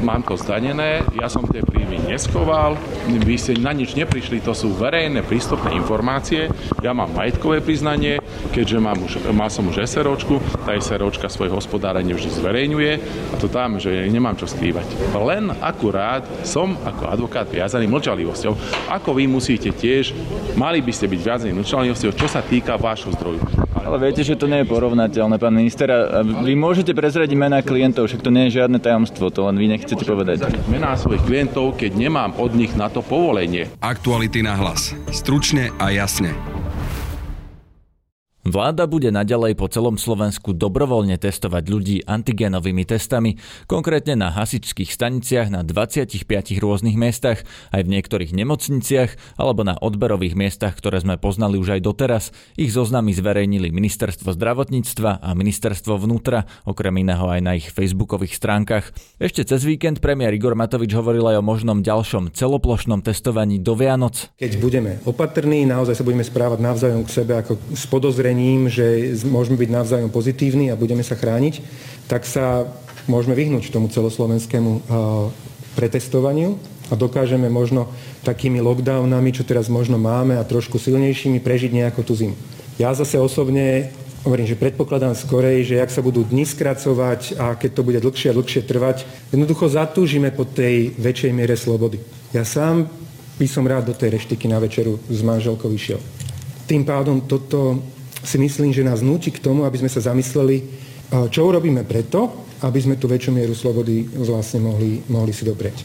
mám 0.00 0.22
to 0.22 0.34
zdanené, 0.38 1.04
ja 1.14 1.26
som 1.26 1.44
tie 1.46 1.62
príjmy 1.62 2.02
neskoval, 2.08 2.78
vy 3.08 3.34
ste 3.38 3.58
na 3.58 3.74
nič 3.74 3.94
neprišli, 3.98 4.42
to 4.42 4.54
sú 4.54 4.74
verejné 4.74 5.22
prístupné 5.26 5.74
informácie, 5.76 6.50
ja 6.80 6.94
mám 6.94 7.12
majetkové 7.14 7.60
priznanie, 7.60 8.22
keďže 8.54 8.78
mám 8.78 8.98
už, 9.02 9.12
mal 9.34 9.50
som 9.50 9.66
už 9.68 9.84
SROčku, 9.84 10.40
tá 10.64 10.74
SROčka 10.78 11.26
svoje 11.30 11.52
hospodárenie 11.52 12.14
vždy 12.14 12.30
zverejňuje 12.30 12.92
a 13.32 13.34
to 13.36 13.50
tam, 13.50 13.76
že 13.76 13.90
nemám 14.08 14.38
čo 14.38 14.46
skrývať. 14.48 15.14
Len 15.14 15.52
akurát 15.60 16.24
som 16.46 16.78
ako 16.82 17.04
advokát 17.10 17.46
viazaný 17.50 17.90
mlčalivosťou, 17.90 18.52
ako 18.90 19.10
vy 19.18 19.24
musíte 19.28 19.74
tiež, 19.74 20.14
mali 20.54 20.80
by 20.80 20.92
ste 20.94 21.10
byť 21.10 21.20
viazaní 21.20 21.52
mlčalivosťou, 21.54 22.12
čo 22.14 22.26
sa 22.30 22.40
týka 22.40 22.78
vášho 22.78 23.12
zdroju. 23.14 23.67
Ale 23.88 23.96
viete, 24.04 24.20
že 24.20 24.36
to 24.36 24.44
nie 24.44 24.60
je 24.60 24.68
porovnateľné, 24.68 25.40
pán 25.40 25.56
minister. 25.56 25.88
Vy 26.44 26.52
môžete 26.52 26.92
prezradiť 26.92 27.32
mená 27.32 27.64
klientov, 27.64 28.12
však 28.12 28.20
to 28.20 28.28
nie 28.28 28.52
je 28.52 28.60
žiadne 28.60 28.76
tajomstvo, 28.76 29.32
to 29.32 29.48
len 29.48 29.56
vy 29.56 29.64
nechcete 29.64 30.04
povedať. 30.04 30.44
Mená 30.68 30.92
svojich 30.92 31.24
klientov, 31.24 31.72
keď 31.80 31.96
nemám 31.96 32.36
od 32.36 32.52
nich 32.52 32.76
na 32.76 32.92
to 32.92 33.00
povolenie. 33.00 33.64
Aktuality 33.80 34.44
na 34.44 34.60
hlas. 34.60 34.92
Stručne 35.08 35.72
a 35.80 35.88
jasne. 35.88 36.36
Vláda 38.48 38.88
bude 38.88 39.12
naďalej 39.12 39.60
po 39.60 39.68
celom 39.68 40.00
Slovensku 40.00 40.56
dobrovoľne 40.56 41.20
testovať 41.20 41.64
ľudí 41.68 41.96
antigénovými 42.08 42.80
testami, 42.88 43.36
konkrétne 43.68 44.16
na 44.16 44.32
hasičských 44.32 44.88
staniciach 44.88 45.52
na 45.52 45.60
25 45.60 46.24
rôznych 46.56 46.96
miestach, 46.96 47.44
aj 47.76 47.84
v 47.84 47.92
niektorých 47.92 48.32
nemocniciach 48.32 49.36
alebo 49.36 49.68
na 49.68 49.76
odberových 49.76 50.32
miestach, 50.32 50.72
ktoré 50.80 51.04
sme 51.04 51.20
poznali 51.20 51.60
už 51.60 51.76
aj 51.76 51.80
doteraz. 51.84 52.32
Ich 52.56 52.72
zoznamy 52.72 53.12
zverejnili 53.12 53.68
Ministerstvo 53.68 54.32
zdravotníctva 54.32 55.20
a 55.20 55.28
Ministerstvo 55.36 56.00
vnútra, 56.00 56.48
okrem 56.64 57.04
iného 57.04 57.28
aj 57.28 57.40
na 57.44 57.52
ich 57.52 57.68
facebookových 57.68 58.32
stránkach. 58.32 58.96
Ešte 59.20 59.44
cez 59.44 59.60
víkend 59.68 60.00
premiér 60.00 60.32
Igor 60.32 60.56
Matovič 60.56 60.96
hovoril 60.96 61.36
aj 61.36 61.36
o 61.36 61.44
možnom 61.44 61.84
ďalšom 61.84 62.32
celoplošnom 62.32 63.04
testovaní 63.04 63.60
do 63.60 63.76
Vianoc. 63.76 64.32
Keď 64.40 64.56
budeme 64.56 65.04
opatrní, 65.04 65.68
naozaj 65.68 66.00
sa 66.00 66.06
budeme 66.08 66.24
správať 66.24 66.64
navzájom 66.64 67.04
k 67.04 67.12
sebe 67.12 67.36
ako 67.36 67.60
s 67.76 67.84
podozrením 67.84 68.37
vedomím, 68.38 68.70
že 68.70 69.18
môžeme 69.26 69.58
byť 69.58 69.70
navzájom 69.74 70.10
pozitívni 70.14 70.70
a 70.70 70.78
budeme 70.78 71.02
sa 71.02 71.18
chrániť, 71.18 71.58
tak 72.06 72.22
sa 72.22 72.70
môžeme 73.10 73.34
vyhnúť 73.34 73.74
tomu 73.74 73.90
celoslovenskému 73.90 74.86
pretestovaniu 75.74 76.54
a 76.88 76.94
dokážeme 76.94 77.50
možno 77.50 77.90
takými 78.22 78.62
lockdownami, 78.62 79.34
čo 79.34 79.42
teraz 79.42 79.66
možno 79.66 79.98
máme 79.98 80.38
a 80.38 80.46
trošku 80.46 80.78
silnejšími, 80.78 81.42
prežiť 81.42 81.74
nejakú 81.74 82.06
tú 82.06 82.14
zimu. 82.14 82.38
Ja 82.78 82.94
zase 82.94 83.18
osobne 83.18 83.90
hovorím, 84.22 84.46
že 84.46 84.54
predpokladám 84.54 85.18
skorej, 85.18 85.66
že 85.74 85.82
ak 85.82 85.90
sa 85.90 85.98
budú 85.98 86.22
dni 86.22 86.46
skracovať 86.46 87.42
a 87.42 87.58
keď 87.58 87.70
to 87.74 87.82
bude 87.82 87.98
dlhšie 87.98 88.30
a 88.30 88.36
dlhšie 88.38 88.62
trvať, 88.62 89.02
jednoducho 89.34 89.66
zatúžime 89.66 90.30
po 90.30 90.46
tej 90.46 90.94
väčšej 90.94 91.32
miere 91.34 91.58
slobody. 91.58 91.98
Ja 92.30 92.46
sám 92.46 92.86
by 93.38 93.46
som 93.50 93.66
rád 93.66 93.90
do 93.90 93.94
tej 93.98 94.14
reštiky 94.14 94.46
na 94.46 94.62
večeru 94.62 95.02
s 95.10 95.26
manželkou 95.26 95.70
išiel. 95.74 95.98
Tým 96.68 96.84
pádom 96.84 97.24
toto 97.24 97.80
si 98.22 98.36
myslím, 98.38 98.74
že 98.74 98.86
nás 98.86 99.02
núti 99.04 99.30
k 99.30 99.42
tomu, 99.42 99.62
aby 99.62 99.78
sme 99.78 99.90
sa 99.90 100.02
zamysleli, 100.02 100.62
čo 101.30 101.40
urobíme 101.48 101.86
preto, 101.88 102.46
aby 102.66 102.78
sme 102.82 102.98
tú 102.98 103.06
väčšiu 103.06 103.32
mieru 103.32 103.54
slobody 103.54 104.04
vlastne 104.04 104.60
mohli, 104.60 105.00
mohli 105.08 105.30
si 105.30 105.46
doprieť. 105.46 105.78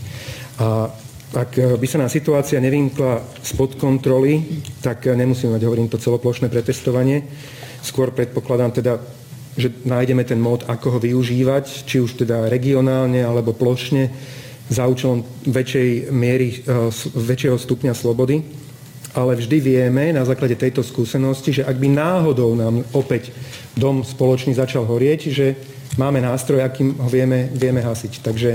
A 0.59 0.89
ak 1.33 1.81
by 1.81 1.87
sa 1.89 2.01
nám 2.01 2.13
situácia 2.13 2.61
nevymkla 2.61 3.41
spod 3.41 3.77
kontroly, 3.81 4.61
tak 4.81 5.09
nemusíme 5.09 5.57
mať, 5.57 5.63
hovorím 5.65 5.89
to, 5.89 6.01
celoplošné 6.01 6.49
pretestovanie. 6.49 7.25
Skôr 7.81 8.13
predpokladám 8.13 8.71
teda, 8.73 8.93
že 9.57 9.69
nájdeme 9.85 10.25
ten 10.25 10.37
mód, 10.41 10.65
ako 10.65 10.97
ho 10.97 10.99
využívať, 11.01 11.89
či 11.89 12.01
už 12.01 12.25
teda 12.25 12.49
regionálne 12.49 13.21
alebo 13.21 13.53
plošne, 13.53 14.09
za 14.63 14.87
účelom 14.87 15.21
väčšej 15.43 16.09
miery, 16.09 16.63
väčšieho 17.13 17.59
stupňa 17.59 17.91
slobody 17.91 18.62
ale 19.13 19.37
vždy 19.37 19.57
vieme 19.61 20.09
na 20.09 20.25
základe 20.25 20.57
tejto 20.57 20.81
skúsenosti, 20.81 21.61
že 21.61 21.65
ak 21.65 21.77
by 21.77 21.87
náhodou 21.89 22.57
nám 22.57 22.81
opäť 22.97 23.29
dom 23.77 24.01
spoločný 24.01 24.57
začal 24.57 24.89
horieť, 24.89 25.29
že 25.29 25.53
máme 25.97 26.21
nástroj, 26.21 26.65
akým 26.65 26.97
ho 26.97 27.09
vieme, 27.09 27.49
vieme 27.53 27.81
hasiť. 27.85 28.13
Takže 28.25 28.49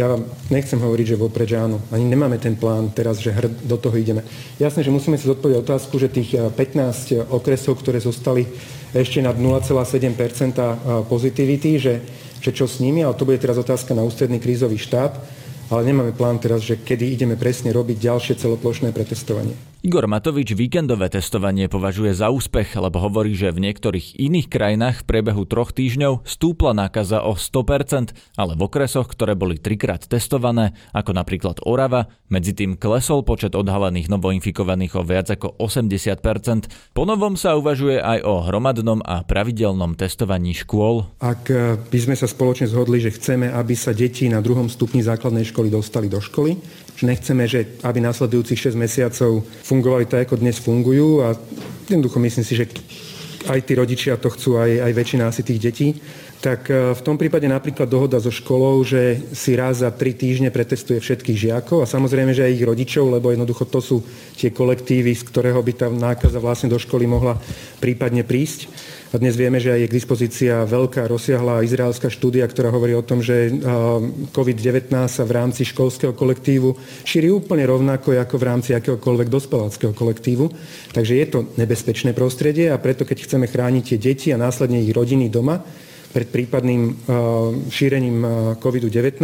ja 0.00 0.08
vám 0.08 0.24
nechcem 0.48 0.80
hovoriť, 0.80 1.06
že 1.12 1.20
vopred, 1.20 1.44
že 1.50 1.60
áno. 1.60 1.82
Ani 1.92 2.08
nemáme 2.08 2.40
ten 2.40 2.56
plán 2.56 2.88
teraz, 2.94 3.20
že 3.20 3.34
hrd, 3.34 3.68
do 3.68 3.76
toho 3.76 3.92
ideme. 4.00 4.24
Jasné, 4.56 4.80
že 4.80 4.94
musíme 4.94 5.20
si 5.20 5.28
zodpovedať 5.28 5.60
otázku, 5.60 6.00
že 6.00 6.08
tých 6.08 6.40
15 6.56 6.56
eh, 6.56 7.20
okresov, 7.28 7.76
ktoré 7.84 8.00
zostali 8.00 8.48
ešte 8.90 9.22
nad 9.22 9.38
0,7% 9.38 11.06
pozitivity, 11.06 11.78
že, 11.78 11.94
že 12.42 12.50
čo 12.50 12.66
s 12.66 12.82
nimi, 12.82 13.06
ale 13.06 13.14
to 13.14 13.22
bude 13.22 13.38
teraz 13.38 13.54
otázka 13.54 13.94
na 13.94 14.02
ústredný 14.02 14.42
krízový 14.42 14.82
štáb, 14.82 15.14
ale 15.70 15.86
nemáme 15.86 16.10
plán 16.10 16.42
teraz, 16.42 16.66
že 16.66 16.82
kedy 16.82 17.14
ideme 17.14 17.38
presne 17.38 17.70
robiť 17.70 18.02
ďalšie 18.02 18.34
celoplošné 18.42 18.90
pretestovanie. 18.90 19.54
Igor 19.80 20.04
Matovič 20.04 20.52
víkendové 20.52 21.08
testovanie 21.08 21.64
považuje 21.64 22.12
za 22.12 22.28
úspech, 22.28 22.76
lebo 22.76 23.00
hovorí, 23.00 23.32
že 23.32 23.48
v 23.48 23.64
niektorých 23.64 24.20
iných 24.20 24.52
krajinách 24.52 25.00
v 25.00 25.08
priebehu 25.08 25.48
troch 25.48 25.72
týždňov 25.72 26.28
stúpla 26.28 26.76
nákaza 26.76 27.24
o 27.24 27.32
100%, 27.32 28.12
ale 28.36 28.52
v 28.52 28.68
okresoch, 28.68 29.08
ktoré 29.08 29.32
boli 29.32 29.56
trikrát 29.56 30.04
testované, 30.04 30.76
ako 30.92 31.16
napríklad 31.16 31.64
Orava, 31.64 32.12
medzi 32.28 32.52
tým 32.52 32.76
klesol 32.76 33.24
počet 33.24 33.56
odhalených 33.56 34.12
novoinfikovaných 34.12 35.00
o 35.00 35.02
viac 35.02 35.32
ako 35.32 35.56
80%. 35.56 36.92
Ponovom 36.92 37.40
sa 37.40 37.56
uvažuje 37.56 38.04
aj 38.04 38.20
o 38.20 38.44
hromadnom 38.44 39.00
a 39.00 39.24
pravidelnom 39.24 39.96
testovaní 39.96 40.52
škôl. 40.60 41.08
Ak 41.24 41.48
eh, 41.48 41.80
by 41.80 41.98
sme 42.04 42.20
sa 42.20 42.28
spoločne 42.28 42.68
zhodli, 42.68 43.00
že 43.00 43.16
chceme, 43.16 43.48
aby 43.48 43.72
sa 43.72 43.96
deti 43.96 44.28
na 44.28 44.44
druhom 44.44 44.68
stupni 44.68 45.00
základnej 45.00 45.48
školy 45.48 45.72
dostali 45.72 46.12
do 46.12 46.20
školy, 46.20 46.60
že 47.00 47.08
nechceme, 47.08 47.48
že 47.48 47.80
aby 47.80 48.04
následujúcich 48.04 48.68
6 48.68 48.76
mesiacov 48.76 49.40
fungovali 49.64 50.04
tak, 50.04 50.28
ako 50.28 50.36
dnes 50.44 50.60
fungujú 50.60 51.24
a 51.24 51.32
jednoducho 51.88 52.20
myslím 52.20 52.44
si, 52.44 52.54
že 52.60 52.68
aj 53.48 53.64
tí 53.64 53.72
rodičia 53.72 54.20
to 54.20 54.28
chcú, 54.28 54.60
aj, 54.60 54.84
aj 54.84 54.92
väčšina 54.92 55.24
asi 55.32 55.40
tých 55.40 55.60
detí, 55.64 55.88
tak 56.44 56.68
e, 56.68 56.92
v 56.92 57.00
tom 57.00 57.16
prípade 57.16 57.48
napríklad 57.48 57.88
dohoda 57.88 58.20
so 58.20 58.28
školou, 58.28 58.84
že 58.84 59.16
si 59.32 59.56
raz 59.56 59.80
za 59.80 59.88
tri 59.88 60.12
týždne 60.12 60.52
pretestuje 60.52 61.00
všetkých 61.00 61.48
žiakov 61.48 61.80
a 61.80 61.88
samozrejme, 61.88 62.36
že 62.36 62.44
aj 62.44 62.52
ich 62.52 62.68
rodičov, 62.68 63.08
lebo 63.08 63.32
jednoducho 63.32 63.64
to 63.64 63.80
sú 63.80 63.96
tie 64.36 64.52
kolektívy, 64.52 65.16
z 65.16 65.24
ktorého 65.24 65.64
by 65.64 65.72
tá 65.72 65.88
nákaza 65.88 66.36
vlastne 66.36 66.68
do 66.68 66.76
školy 66.76 67.08
mohla 67.08 67.40
prípadne 67.80 68.28
prísť 68.28 68.68
a 69.10 69.18
dnes 69.18 69.34
vieme, 69.34 69.58
že 69.58 69.74
aj 69.74 69.80
je 69.82 69.90
k 69.90 69.96
dispozícia 69.98 70.54
veľká, 70.62 71.10
rozsiahla 71.10 71.66
izraelská 71.66 72.06
štúdia, 72.06 72.46
ktorá 72.46 72.70
hovorí 72.70 72.94
o 72.94 73.02
tom, 73.02 73.18
že 73.18 73.50
COVID-19 74.30 74.86
sa 75.10 75.26
v 75.26 75.34
rámci 75.34 75.66
školského 75.66 76.14
kolektívu 76.14 76.78
šíri 77.02 77.26
úplne 77.26 77.66
rovnako 77.66 78.14
ako 78.14 78.36
v 78.38 78.46
rámci 78.46 78.70
akéhokoľvek 78.70 79.26
dospeláckého 79.26 79.90
kolektívu. 79.90 80.46
Takže 80.94 81.18
je 81.18 81.26
to 81.26 81.38
nebezpečné 81.58 82.14
prostredie 82.14 82.70
a 82.70 82.78
preto, 82.78 83.02
keď 83.02 83.26
chceme 83.26 83.50
chrániť 83.50 83.82
tie 83.82 83.98
deti 83.98 84.28
a 84.30 84.38
následne 84.38 84.78
ich 84.78 84.94
rodiny 84.94 85.26
doma, 85.26 85.58
pred 86.10 86.26
prípadným 86.26 87.06
šírením 87.70 88.26
COVID-19, 88.58 89.22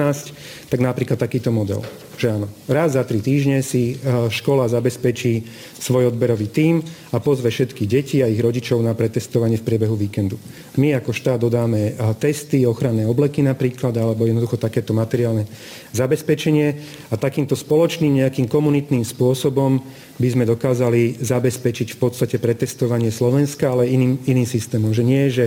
tak 0.71 0.79
napríklad 0.79 1.19
takýto 1.19 1.51
model 1.51 1.83
že 2.17 2.33
áno, 2.33 2.49
raz 2.65 2.97
za 2.97 3.05
tri 3.05 3.21
týždne 3.21 3.61
si 3.61 3.95
e, 3.95 4.29
škola 4.33 4.67
zabezpečí 4.73 5.45
svoj 5.77 6.17
odberový 6.17 6.49
tím 6.49 6.81
a 7.13 7.21
pozve 7.21 7.53
všetky 7.53 7.85
deti 7.85 8.25
a 8.25 8.27
ich 8.27 8.41
rodičov 8.41 8.81
na 8.81 8.97
pretestovanie 8.97 9.61
v 9.61 9.67
priebehu 9.69 9.95
víkendu. 9.95 10.41
My 10.81 10.97
ako 10.97 11.13
štát 11.13 11.39
dodáme 11.45 11.93
e, 11.93 12.03
testy, 12.17 12.65
ochranné 12.65 13.05
obleky 13.05 13.45
napríklad, 13.45 13.93
alebo 14.01 14.25
jednoducho 14.25 14.57
takéto 14.57 14.97
materiálne 14.97 15.45
zabezpečenie 15.93 16.69
a 17.13 17.15
takýmto 17.21 17.53
spoločným 17.53 18.25
nejakým 18.25 18.49
komunitným 18.49 19.05
spôsobom 19.05 19.85
by 20.17 20.29
sme 20.33 20.45
dokázali 20.49 21.21
zabezpečiť 21.21 21.93
v 21.93 21.99
podstate 22.01 22.41
pretestovanie 22.41 23.13
Slovenska, 23.13 23.73
ale 23.73 23.93
iným, 23.93 24.21
iným 24.25 24.49
systémom. 24.49 24.97
Že 24.97 25.05
nie, 25.05 25.25
že 25.29 25.47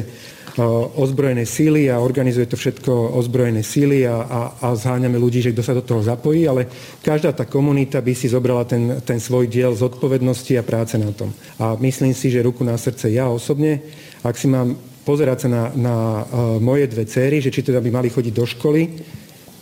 ozbrojené 0.98 1.46
síly 1.46 1.88
a 1.88 2.02
organizuje 2.02 2.50
to 2.50 2.58
všetko 2.58 3.16
ozbrojené 3.16 3.64
síly 3.64 4.04
a, 4.04 4.18
a, 4.26 4.40
a 4.60 4.68
zháňame 4.76 5.16
ľudí, 5.16 5.40
že 5.40 5.54
kto 5.54 5.64
sa 5.64 5.78
do 5.78 5.86
toho 5.86 6.02
zapojí, 6.04 6.50
ale 6.50 6.68
každá 7.00 7.32
tá 7.32 7.46
komunita 7.46 8.02
by 8.02 8.14
si 8.18 8.28
zobrala 8.28 8.66
ten, 8.66 9.00
ten 9.06 9.22
svoj 9.22 9.48
diel 9.48 9.72
zodpovednosti 9.78 10.54
a 10.60 10.66
práce 10.66 10.98
na 10.98 11.14
tom. 11.14 11.32
A 11.62 11.78
myslím 11.80 12.12
si, 12.12 12.34
že 12.34 12.44
ruku 12.44 12.66
na 12.66 12.76
srdce 12.76 13.14
ja 13.14 13.30
osobne, 13.30 13.80
ak 14.26 14.36
si 14.36 14.50
mám 14.52 14.76
pozerať 15.08 15.48
sa 15.48 15.50
na, 15.50 15.64
na 15.74 15.96
uh, 15.96 16.24
moje 16.60 16.86
dve 16.92 17.08
céry, 17.08 17.40
že 17.40 17.54
či 17.54 17.64
teda 17.64 17.80
by 17.80 17.90
mali 17.90 18.10
chodiť 18.12 18.34
do 18.36 18.46
školy 18.46 18.82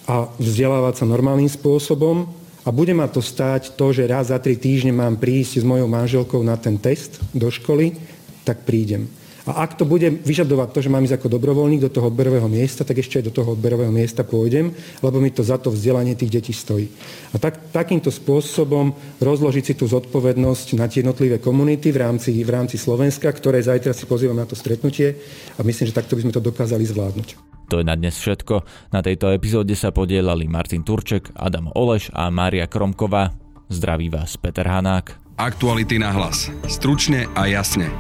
a 0.08 0.28
vzdelávať 0.40 1.04
sa 1.04 1.06
normálnym 1.06 1.52
spôsobom 1.52 2.26
a 2.68 2.70
bude 2.76 2.92
ma 2.92 3.08
to 3.08 3.24
stáť 3.24 3.80
to, 3.80 3.96
že 3.96 4.12
raz 4.12 4.28
za 4.28 4.36
tri 4.44 4.60
týždne 4.60 4.92
mám 4.92 5.16
prísť 5.16 5.64
s 5.64 5.66
mojou 5.66 5.88
manželkou 5.88 6.44
na 6.44 6.60
ten 6.60 6.76
test 6.76 7.24
do 7.32 7.48
školy, 7.48 7.96
tak 8.44 8.68
prídem. 8.68 9.08
A 9.48 9.64
ak 9.64 9.80
to 9.80 9.88
bude 9.88 10.04
vyžadovať 10.28 10.76
to, 10.76 10.80
že 10.84 10.92
mám 10.92 11.08
ísť 11.08 11.24
ako 11.24 11.40
dobrovoľník 11.40 11.88
do 11.88 11.92
toho 11.92 12.12
odberového 12.12 12.52
miesta, 12.52 12.84
tak 12.84 13.00
ešte 13.00 13.24
aj 13.24 13.32
do 13.32 13.36
toho 13.40 13.56
odberového 13.56 13.90
miesta 13.90 14.28
pôjdem, 14.28 14.76
lebo 15.00 15.24
mi 15.24 15.32
to 15.32 15.40
za 15.40 15.56
to 15.56 15.72
vzdelanie 15.72 16.20
tých 16.20 16.36
detí 16.36 16.52
stojí. 16.52 16.92
A 17.32 17.40
tak, 17.40 17.72
takýmto 17.72 18.12
spôsobom 18.12 18.92
rozložiť 19.24 19.64
si 19.64 19.74
tú 19.80 19.88
zodpovednosť 19.88 20.76
na 20.76 20.92
tie 20.92 21.00
jednotlivé 21.00 21.40
komunity 21.40 21.96
v 21.96 22.04
rámci, 22.04 22.44
v 22.44 22.52
rámci 22.52 22.76
Slovenska, 22.76 23.32
ktoré 23.32 23.64
zajtra 23.64 23.96
si 23.96 24.04
pozývam 24.04 24.36
na 24.36 24.44
to 24.44 24.60
stretnutie 24.60 25.16
a 25.56 25.64
myslím, 25.64 25.88
že 25.88 25.96
takto 25.96 26.20
by 26.20 26.28
sme 26.28 26.36
to 26.36 26.44
dokázali 26.44 26.84
zvládnuť. 26.84 27.40
To 27.72 27.80
je 27.80 27.86
na 27.88 27.96
dnes 28.00 28.16
všetko. 28.16 28.64
Na 28.96 29.04
tejto 29.04 29.32
epizóde 29.32 29.76
sa 29.76 29.92
podielali 29.92 30.48
Martin 30.48 30.88
Turček, 30.88 31.36
Adam 31.36 31.72
Oleš 31.76 32.12
a 32.16 32.32
Mária 32.32 32.68
Kromková. 32.68 33.36
Zdraví 33.68 34.08
vás 34.08 34.40
Peter 34.40 34.64
Hanák. 34.64 35.20
Aktuality 35.36 36.00
na 36.00 36.16
hlas. 36.16 36.48
Stručne 36.72 37.28
a 37.36 37.46
jasne. 37.46 37.92